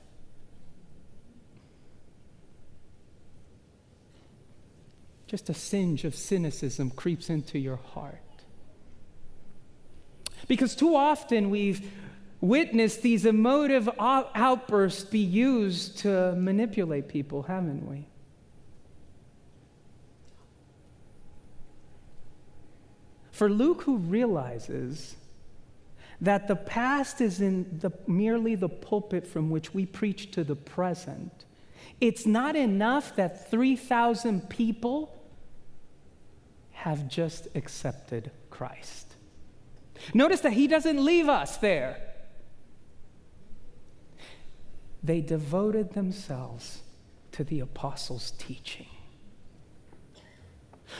Just 5.26 5.48
a 5.48 5.54
singe 5.54 6.04
of 6.04 6.14
cynicism 6.14 6.90
creeps 6.90 7.30
into 7.30 7.58
your 7.58 7.76
heart. 7.76 8.20
Because 10.46 10.76
too 10.76 10.94
often 10.94 11.50
we've 11.50 11.90
witnessed 12.40 13.00
these 13.02 13.24
emotive 13.24 13.88
outbursts 13.98 15.04
be 15.04 15.18
used 15.18 15.98
to 15.98 16.34
manipulate 16.34 17.08
people, 17.08 17.44
haven't 17.44 17.88
we? 17.88 18.06
For 23.32 23.48
Luke, 23.48 23.82
who 23.82 23.96
realizes 23.96 25.16
that 26.20 26.46
the 26.46 26.54
past 26.54 27.20
is 27.20 27.40
in 27.40 27.78
the, 27.80 27.90
merely 28.06 28.54
the 28.54 28.68
pulpit 28.68 29.26
from 29.26 29.50
which 29.50 29.74
we 29.74 29.86
preach 29.86 30.30
to 30.32 30.44
the 30.44 30.54
present, 30.54 31.44
it's 32.00 32.26
not 32.26 32.56
enough 32.56 33.16
that 33.16 33.50
3,000 33.50 34.48
people 34.48 35.14
have 36.72 37.08
just 37.08 37.48
accepted 37.54 38.30
Christ. 38.50 39.14
Notice 40.12 40.40
that 40.40 40.52
he 40.52 40.66
doesn't 40.66 41.02
leave 41.02 41.28
us 41.28 41.56
there 41.58 42.14
they 45.04 45.20
devoted 45.20 45.92
themselves 45.92 46.80
to 47.32 47.44
the 47.44 47.60
apostles' 47.60 48.32
teaching. 48.38 48.86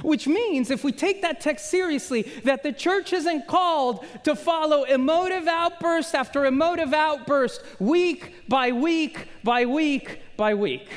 Which 0.02 0.26
means, 0.26 0.70
if 0.70 0.84
we 0.84 0.92
take 0.92 1.22
that 1.22 1.40
text 1.40 1.70
seriously, 1.70 2.22
that 2.44 2.62
the 2.62 2.72
church 2.72 3.12
isn't 3.12 3.46
called 3.46 4.04
to 4.24 4.34
follow 4.34 4.82
emotive 4.82 5.46
outburst 5.46 6.14
after 6.14 6.44
emotive 6.44 6.92
outburst, 6.92 7.62
week 7.78 8.48
by 8.48 8.72
week 8.72 9.28
by 9.42 9.64
week 9.66 10.20
by 10.36 10.54
week. 10.54 10.88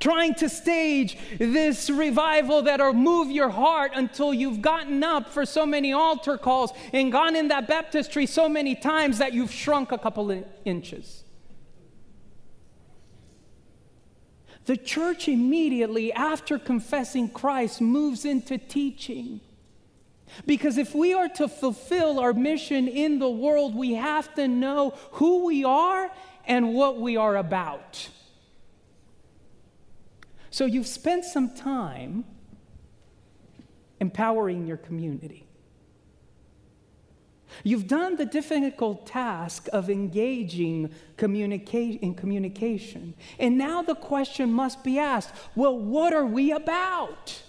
Trying 0.00 0.34
to 0.34 0.48
stage 0.48 1.16
this 1.38 1.88
revival 1.88 2.62
that'll 2.62 2.92
move 2.92 3.30
your 3.30 3.48
heart 3.48 3.92
until 3.94 4.34
you've 4.34 4.60
gotten 4.60 5.02
up 5.02 5.30
for 5.30 5.46
so 5.46 5.64
many 5.64 5.92
altar 5.92 6.36
calls 6.36 6.72
and 6.92 7.10
gone 7.10 7.34
in 7.34 7.48
that 7.48 7.66
baptistry 7.66 8.26
so 8.26 8.48
many 8.48 8.74
times 8.74 9.18
that 9.18 9.32
you've 9.32 9.52
shrunk 9.52 9.92
a 9.92 9.98
couple 9.98 10.30
of 10.30 10.44
inches. 10.64 11.24
The 14.66 14.76
church 14.76 15.28
immediately 15.28 16.12
after 16.12 16.58
confessing 16.58 17.28
Christ 17.28 17.80
moves 17.80 18.24
into 18.24 18.58
teaching. 18.58 19.40
Because 20.46 20.78
if 20.78 20.94
we 20.94 21.14
are 21.14 21.28
to 21.28 21.48
fulfill 21.48 22.18
our 22.18 22.32
mission 22.32 22.88
in 22.88 23.18
the 23.18 23.30
world, 23.30 23.74
we 23.74 23.94
have 23.94 24.34
to 24.34 24.48
know 24.48 24.94
who 25.12 25.44
we 25.44 25.64
are 25.64 26.10
and 26.46 26.74
what 26.74 27.00
we 27.00 27.16
are 27.16 27.36
about. 27.36 28.08
So 30.50 30.66
you've 30.66 30.86
spent 30.86 31.24
some 31.24 31.54
time 31.54 32.24
empowering 34.00 34.66
your 34.66 34.76
community. 34.76 35.46
You've 37.62 37.86
done 37.86 38.16
the 38.16 38.26
difficult 38.26 39.06
task 39.06 39.68
of 39.72 39.88
engaging 39.88 40.92
communica- 41.16 42.00
in 42.00 42.14
communication. 42.14 43.14
And 43.38 43.56
now 43.56 43.82
the 43.82 43.94
question 43.94 44.52
must 44.52 44.82
be 44.82 44.98
asked 44.98 45.32
well, 45.54 45.78
what 45.78 46.12
are 46.12 46.26
we 46.26 46.50
about? 46.52 47.42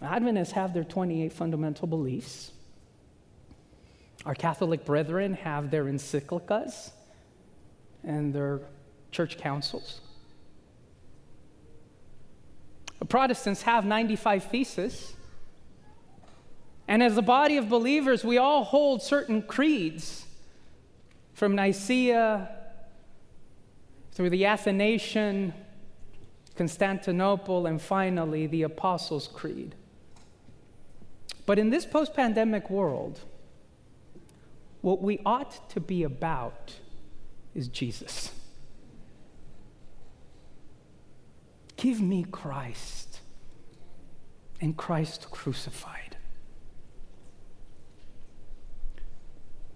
Adventists 0.00 0.52
have 0.52 0.74
their 0.74 0.84
28 0.84 1.32
fundamental 1.32 1.88
beliefs. 1.88 2.52
Our 4.28 4.34
Catholic 4.34 4.84
brethren 4.84 5.32
have 5.32 5.70
their 5.70 5.84
encyclicas 5.84 6.90
and 8.04 8.34
their 8.34 8.60
church 9.10 9.38
councils. 9.38 10.02
Protestants 13.08 13.62
have 13.62 13.86
95 13.86 14.44
theses. 14.44 15.14
And 16.86 17.02
as 17.02 17.16
a 17.16 17.22
body 17.22 17.56
of 17.56 17.70
believers, 17.70 18.22
we 18.22 18.36
all 18.36 18.64
hold 18.64 19.02
certain 19.02 19.40
creeds 19.40 20.26
from 21.32 21.54
Nicaea 21.54 22.50
through 24.12 24.28
the 24.28 24.44
Athanasian, 24.44 25.54
Constantinople, 26.54 27.64
and 27.64 27.80
finally 27.80 28.46
the 28.46 28.64
Apostles' 28.64 29.26
Creed. 29.26 29.74
But 31.46 31.58
in 31.58 31.70
this 31.70 31.86
post 31.86 32.12
pandemic 32.12 32.68
world, 32.68 33.20
what 34.88 35.02
we 35.02 35.20
ought 35.26 35.68
to 35.68 35.80
be 35.80 36.02
about 36.02 36.72
is 37.54 37.68
Jesus. 37.68 38.32
Give 41.76 42.00
me 42.00 42.24
Christ 42.32 43.20
and 44.62 44.74
Christ 44.78 45.30
crucified. 45.30 46.16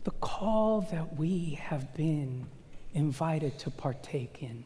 The 0.05 0.13
call 0.13 0.81
that 0.91 1.19
we 1.19 1.59
have 1.61 1.93
been 1.93 2.47
invited 2.95 3.59
to 3.59 3.71
partake 3.71 4.43
in 4.43 4.65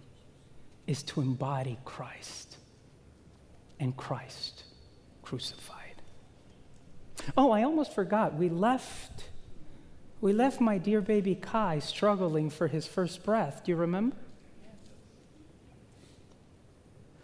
is 0.86 1.02
to 1.02 1.22
embody 1.22 1.76
Christ 1.84 2.56
and 3.80 3.96
Christ 3.96 4.62
crucified. 5.22 6.02
Oh, 7.36 7.50
I 7.50 7.64
almost 7.64 7.92
forgot. 7.92 8.34
We 8.34 8.48
left 8.48 9.24
we 10.20 10.32
left 10.32 10.60
my 10.60 10.78
dear 10.78 11.00
baby 11.00 11.34
Kai 11.34 11.78
struggling 11.78 12.50
for 12.50 12.68
his 12.68 12.86
first 12.86 13.24
breath. 13.24 13.62
Do 13.64 13.72
you 13.72 13.76
remember? 13.76 14.16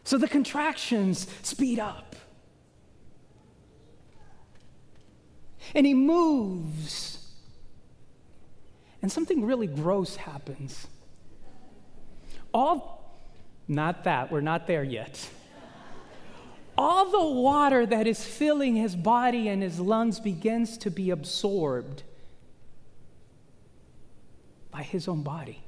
So 0.05 0.19
the 0.19 0.29
contractions 0.29 1.27
speed 1.43 1.79
up. 1.79 2.17
And 5.75 5.87
he 5.87 5.95
moves. 5.95 7.31
And 9.01 9.11
something 9.11 9.45
really 9.45 9.67
gross 9.67 10.17
happens. 10.17 10.87
All, 12.53 13.19
not 13.69 14.05
that, 14.05 14.31
we're 14.31 14.41
not 14.43 14.67
there 14.67 14.85
yet. 14.85 15.31
All 16.77 17.11
the 17.11 17.41
water 17.41 17.87
that 17.87 18.07
is 18.07 18.25
filling 18.25 18.77
his 18.77 18.97
body 18.97 19.49
and 19.49 19.63
his 19.63 19.81
lungs 19.81 20.21
begins 20.21 20.77
to 20.79 20.91
be 20.91 21.11
absorbed 21.11 22.03
by 24.83 24.89
his 24.89 25.07
own 25.07 25.23
body. 25.23 25.63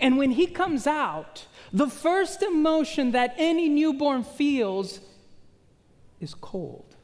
And 0.00 0.18
when 0.18 0.32
he 0.32 0.48
comes 0.48 0.88
out, 0.88 1.46
the 1.72 1.86
first 1.86 2.42
emotion 2.42 3.12
that 3.12 3.34
any 3.38 3.68
newborn 3.68 4.24
feels 4.24 4.98
is 6.20 6.34
cold. 6.34 6.96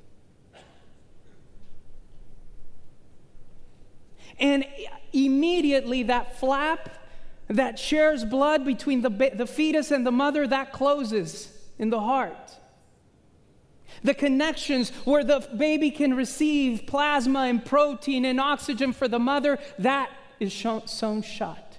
And 4.41 4.65
immediately 5.13 6.03
that 6.05 6.41
flap 6.41 6.91
that 7.47 7.79
shares 7.79 8.25
blood 8.25 8.65
between 8.65 9.03
the, 9.03 9.11
the 9.11 9.47
fetus 9.47 9.93
and 9.93 10.05
the 10.05 10.13
mother, 10.13 10.45
that 10.49 10.73
closes 10.73 11.53
in 11.79 11.91
the 11.91 12.01
heart. 12.01 12.51
The 14.03 14.15
connections 14.15 14.91
where 15.05 15.25
the 15.25 15.41
baby 15.57 15.91
can 15.93 16.15
receive 16.15 16.87
plasma 16.87 17.43
and 17.43 17.65
protein 17.65 18.25
and 18.25 18.41
oxygen 18.41 18.93
for 18.93 19.09
the 19.09 19.19
mother, 19.19 19.59
that 19.79 20.11
is 20.41 20.53
sewn 20.53 21.23
shut. 21.23 21.79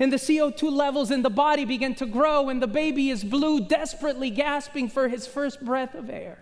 And 0.00 0.12
the 0.12 0.16
CO2 0.16 0.70
levels 0.70 1.10
in 1.10 1.22
the 1.22 1.30
body 1.30 1.64
begin 1.64 1.94
to 1.96 2.06
grow, 2.06 2.48
and 2.48 2.60
the 2.60 2.66
baby 2.66 3.10
is 3.10 3.22
blue, 3.22 3.60
desperately 3.60 4.30
gasping 4.30 4.88
for 4.88 5.08
his 5.08 5.26
first 5.26 5.64
breath 5.64 5.94
of 5.94 6.10
air. 6.10 6.38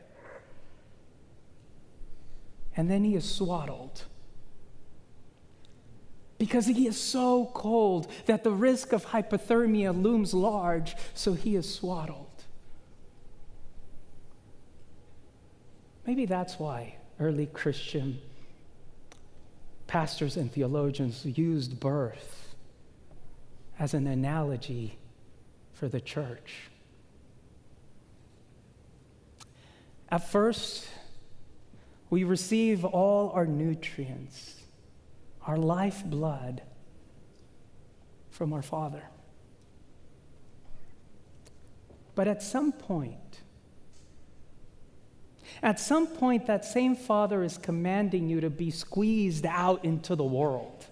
And 2.77 2.91
then 2.91 3.05
he 3.05 3.15
is 3.15 3.31
swaddled 3.31 4.03
because 6.39 6.67
he 6.67 6.87
is 6.87 6.99
so 6.99 7.51
cold 7.55 8.11
that 8.27 8.43
the 8.43 8.51
risk 8.51 8.93
of 8.93 9.07
hypothermia 9.07 10.03
looms 10.03 10.35
large, 10.35 10.97
so 11.15 11.35
he 11.35 11.55
is 11.55 11.73
swaddled. 11.73 12.27
Maybe 16.07 16.27
that's 16.27 16.59
why 16.59 16.97
early 17.21 17.47
Christian 17.47 18.21
pastors 19.95 20.37
and 20.37 20.51
theologians 20.51 21.25
used 21.25 21.79
birth 21.79 22.57
as 23.79 23.95
an 23.95 24.09
analogy 24.09 24.99
for 25.73 25.87
the 25.87 26.01
church. 26.01 26.63
At 30.09 30.29
first, 30.29 30.89
we 32.11 32.25
receive 32.25 32.85
all 32.85 33.31
our 33.37 33.47
nutrients, 33.47 34.57
our 35.47 35.57
lifeblood 35.57 36.61
from 38.31 38.53
our 38.53 38.63
Father. 38.63 39.05
But 42.17 42.27
at 42.27 42.43
some 42.43 42.73
point, 42.73 43.43
at 45.63 45.81
some 45.81 46.07
point, 46.07 46.47
that 46.47 46.65
same 46.65 46.97
Father 46.97 47.43
is 47.43 47.59
commanding 47.59 48.29
you 48.29 48.41
to 48.41 48.51
be 48.51 48.71
squeezed 48.71 49.47
out 49.47 49.85
into 49.85 50.15
the 50.17 50.25
world. 50.25 50.87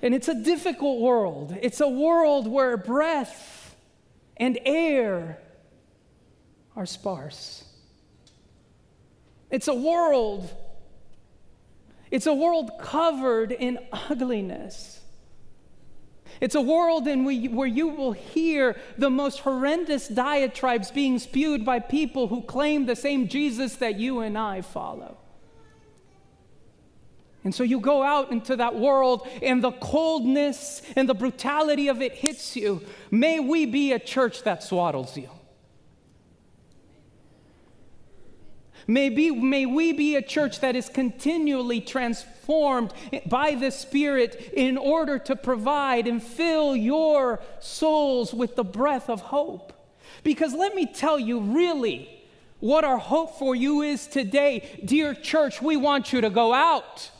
And 0.00 0.14
it's 0.14 0.28
a 0.28 0.34
difficult 0.34 1.00
world. 1.00 1.56
It's 1.60 1.80
a 1.80 1.88
world 1.88 2.46
where 2.46 2.76
breath 2.76 3.76
and 4.36 4.58
air 4.64 5.38
are 6.76 6.86
sparse. 6.86 7.64
It's 9.50 9.66
a 9.66 9.74
world, 9.74 10.54
it's 12.10 12.26
a 12.26 12.34
world 12.34 12.70
covered 12.80 13.50
in 13.50 13.78
ugliness. 13.92 14.97
It's 16.40 16.54
a 16.54 16.60
world 16.60 17.08
in 17.08 17.24
we, 17.24 17.48
where 17.48 17.66
you 17.66 17.88
will 17.88 18.12
hear 18.12 18.76
the 18.96 19.10
most 19.10 19.40
horrendous 19.40 20.08
diatribes 20.08 20.90
being 20.90 21.18
spewed 21.18 21.64
by 21.64 21.80
people 21.80 22.28
who 22.28 22.42
claim 22.42 22.86
the 22.86 22.96
same 22.96 23.28
Jesus 23.28 23.76
that 23.76 23.98
you 23.98 24.20
and 24.20 24.38
I 24.38 24.60
follow. 24.60 25.16
And 27.44 27.54
so 27.54 27.62
you 27.62 27.80
go 27.80 28.02
out 28.02 28.30
into 28.30 28.56
that 28.56 28.74
world, 28.74 29.26
and 29.42 29.62
the 29.62 29.72
coldness 29.72 30.82
and 30.96 31.08
the 31.08 31.14
brutality 31.14 31.88
of 31.88 32.02
it 32.02 32.12
hits 32.12 32.56
you. 32.56 32.82
May 33.10 33.40
we 33.40 33.64
be 33.64 33.92
a 33.92 33.98
church 33.98 34.42
that 34.42 34.62
swaddles 34.62 35.16
you. 35.16 35.30
May, 38.90 39.10
be, 39.10 39.30
may 39.30 39.66
we 39.66 39.92
be 39.92 40.16
a 40.16 40.22
church 40.22 40.60
that 40.60 40.74
is 40.74 40.88
continually 40.88 41.82
transformed 41.82 42.94
by 43.26 43.54
the 43.54 43.70
Spirit 43.70 44.50
in 44.54 44.78
order 44.78 45.18
to 45.18 45.36
provide 45.36 46.08
and 46.08 46.22
fill 46.22 46.74
your 46.74 47.40
souls 47.60 48.32
with 48.32 48.56
the 48.56 48.64
breath 48.64 49.10
of 49.10 49.20
hope. 49.20 49.74
Because 50.24 50.54
let 50.54 50.74
me 50.74 50.86
tell 50.86 51.18
you, 51.18 51.38
really, 51.38 52.08
what 52.60 52.82
our 52.82 52.96
hope 52.96 53.38
for 53.38 53.54
you 53.54 53.82
is 53.82 54.06
today. 54.06 54.80
Dear 54.82 55.12
church, 55.12 55.60
we 55.60 55.76
want 55.76 56.10
you 56.10 56.22
to 56.22 56.30
go 56.30 56.54
out. 56.54 57.10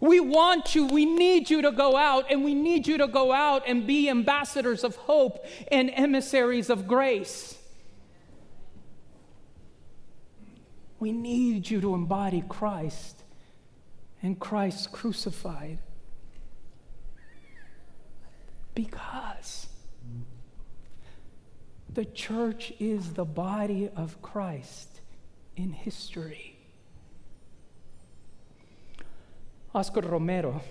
We 0.00 0.18
want 0.18 0.74
you, 0.74 0.86
we 0.86 1.04
need 1.04 1.48
you 1.48 1.62
to 1.62 1.70
go 1.70 1.96
out, 1.96 2.24
and 2.28 2.42
we 2.42 2.54
need 2.54 2.88
you 2.88 2.98
to 2.98 3.06
go 3.06 3.32
out 3.32 3.62
and 3.68 3.86
be 3.86 4.08
ambassadors 4.08 4.82
of 4.82 4.96
hope 4.96 5.46
and 5.70 5.92
emissaries 5.94 6.70
of 6.70 6.88
grace. 6.88 7.56
We 11.02 11.10
need 11.10 11.68
you 11.68 11.80
to 11.80 11.94
embody 11.94 12.44
Christ 12.48 13.24
and 14.22 14.38
Christ 14.38 14.92
crucified. 14.92 15.78
Because 18.72 19.66
the 21.92 22.04
church 22.04 22.72
is 22.78 23.14
the 23.14 23.24
body 23.24 23.90
of 23.96 24.22
Christ 24.22 25.00
in 25.56 25.72
history. 25.72 26.56
Oscar 29.74 30.02
Romero 30.02 30.62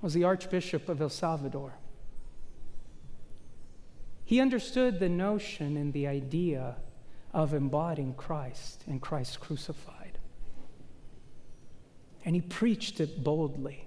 was 0.00 0.14
the 0.14 0.24
Archbishop 0.24 0.88
of 0.88 1.02
El 1.02 1.10
Salvador. 1.10 1.74
He 4.24 4.40
understood 4.40 5.00
the 5.00 5.10
notion 5.10 5.76
and 5.76 5.92
the 5.92 6.06
idea 6.06 6.76
of 7.32 7.54
embodying 7.54 8.14
Christ 8.14 8.84
and 8.86 9.00
Christ 9.00 9.40
crucified. 9.40 10.18
And 12.24 12.34
he 12.34 12.40
preached 12.40 13.00
it 13.00 13.22
boldly. 13.22 13.86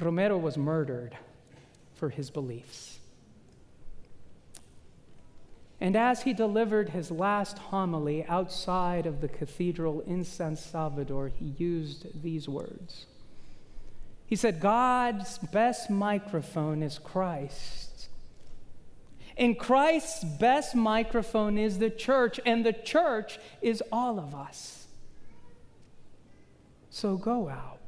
Romero 0.00 0.36
was 0.36 0.56
murdered 0.56 1.16
for 1.94 2.08
his 2.08 2.30
beliefs. 2.30 2.98
And 5.80 5.96
as 5.96 6.22
he 6.22 6.32
delivered 6.32 6.88
his 6.88 7.10
last 7.10 7.58
homily 7.58 8.24
outside 8.24 9.06
of 9.06 9.20
the 9.20 9.28
cathedral 9.28 10.00
in 10.00 10.24
San 10.24 10.56
Salvador, 10.56 11.28
he 11.28 11.54
used 11.58 12.22
these 12.22 12.48
words. 12.48 13.06
He 14.26 14.36
said, 14.36 14.60
God's 14.60 15.38
best 15.38 15.90
microphone 15.90 16.82
is 16.82 16.98
Christ. 16.98 17.83
And 19.36 19.58
Christ's 19.58 20.22
best 20.22 20.74
microphone 20.74 21.58
is 21.58 21.78
the 21.78 21.90
church, 21.90 22.38
and 22.46 22.64
the 22.64 22.72
church 22.72 23.38
is 23.60 23.82
all 23.90 24.18
of 24.18 24.34
us. 24.34 24.86
So 26.90 27.16
go 27.16 27.48
out 27.48 27.80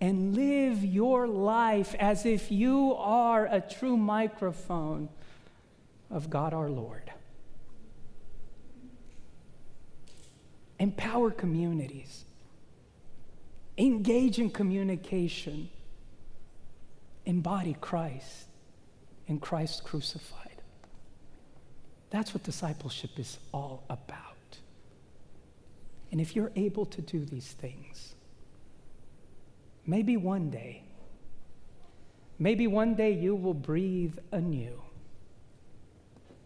and 0.00 0.34
live 0.34 0.84
your 0.84 1.28
life 1.28 1.94
as 2.00 2.26
if 2.26 2.50
you 2.50 2.94
are 2.96 3.46
a 3.46 3.60
true 3.60 3.96
microphone 3.96 5.08
of 6.10 6.28
God 6.28 6.52
our 6.52 6.68
Lord. 6.68 7.12
Empower 10.80 11.30
communities, 11.30 12.24
engage 13.78 14.40
in 14.40 14.50
communication, 14.50 15.68
embody 17.24 17.76
Christ 17.80 18.46
and 19.32 19.40
Christ 19.40 19.82
crucified. 19.82 20.62
That's 22.10 22.32
what 22.32 22.44
discipleship 22.44 23.18
is 23.18 23.38
all 23.52 23.82
about. 23.90 24.18
And 26.12 26.20
if 26.20 26.36
you're 26.36 26.52
able 26.54 26.86
to 26.86 27.00
do 27.00 27.24
these 27.24 27.52
things, 27.52 28.14
Maybe 29.86 30.16
one 30.16 30.50
day, 30.50 30.82
maybe 32.38 32.66
one 32.66 32.94
day 32.94 33.12
you 33.12 33.34
will 33.34 33.54
breathe 33.54 34.16
anew. 34.30 34.80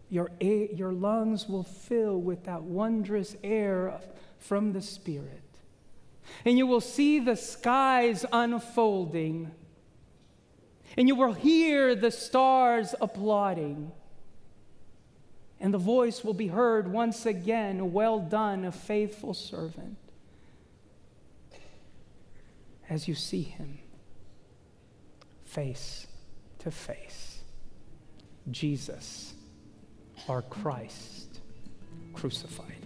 Your, 0.09 0.31
air, 0.41 0.67
your 0.73 0.93
lungs 0.93 1.47
will 1.47 1.63
fill 1.63 2.19
with 2.19 2.45
that 2.45 2.63
wondrous 2.63 3.35
air 3.43 3.99
from 4.39 4.73
the 4.73 4.81
Spirit. 4.81 5.43
And 6.45 6.57
you 6.57 6.65
will 6.65 6.81
see 6.81 7.19
the 7.19 7.35
skies 7.35 8.25
unfolding. 8.31 9.51
And 10.95 11.07
you 11.07 11.15
will 11.15 11.33
hear 11.33 11.95
the 11.95 12.11
stars 12.11 12.95
applauding. 13.01 13.91
And 15.59 15.73
the 15.73 15.79
voice 15.79 16.23
will 16.23 16.33
be 16.33 16.47
heard 16.47 16.87
once 16.87 17.25
again 17.25 17.91
Well 17.91 18.19
done, 18.19 18.65
a 18.65 18.71
faithful 18.71 19.33
servant 19.33 19.97
as 22.89 23.07
you 23.07 23.15
see 23.15 23.41
him 23.41 23.79
face 25.45 26.07
to 26.59 26.71
face. 26.71 27.39
Jesus, 28.49 29.33
our 30.29 30.41
Christ, 30.41 31.39
crucified. 32.13 32.85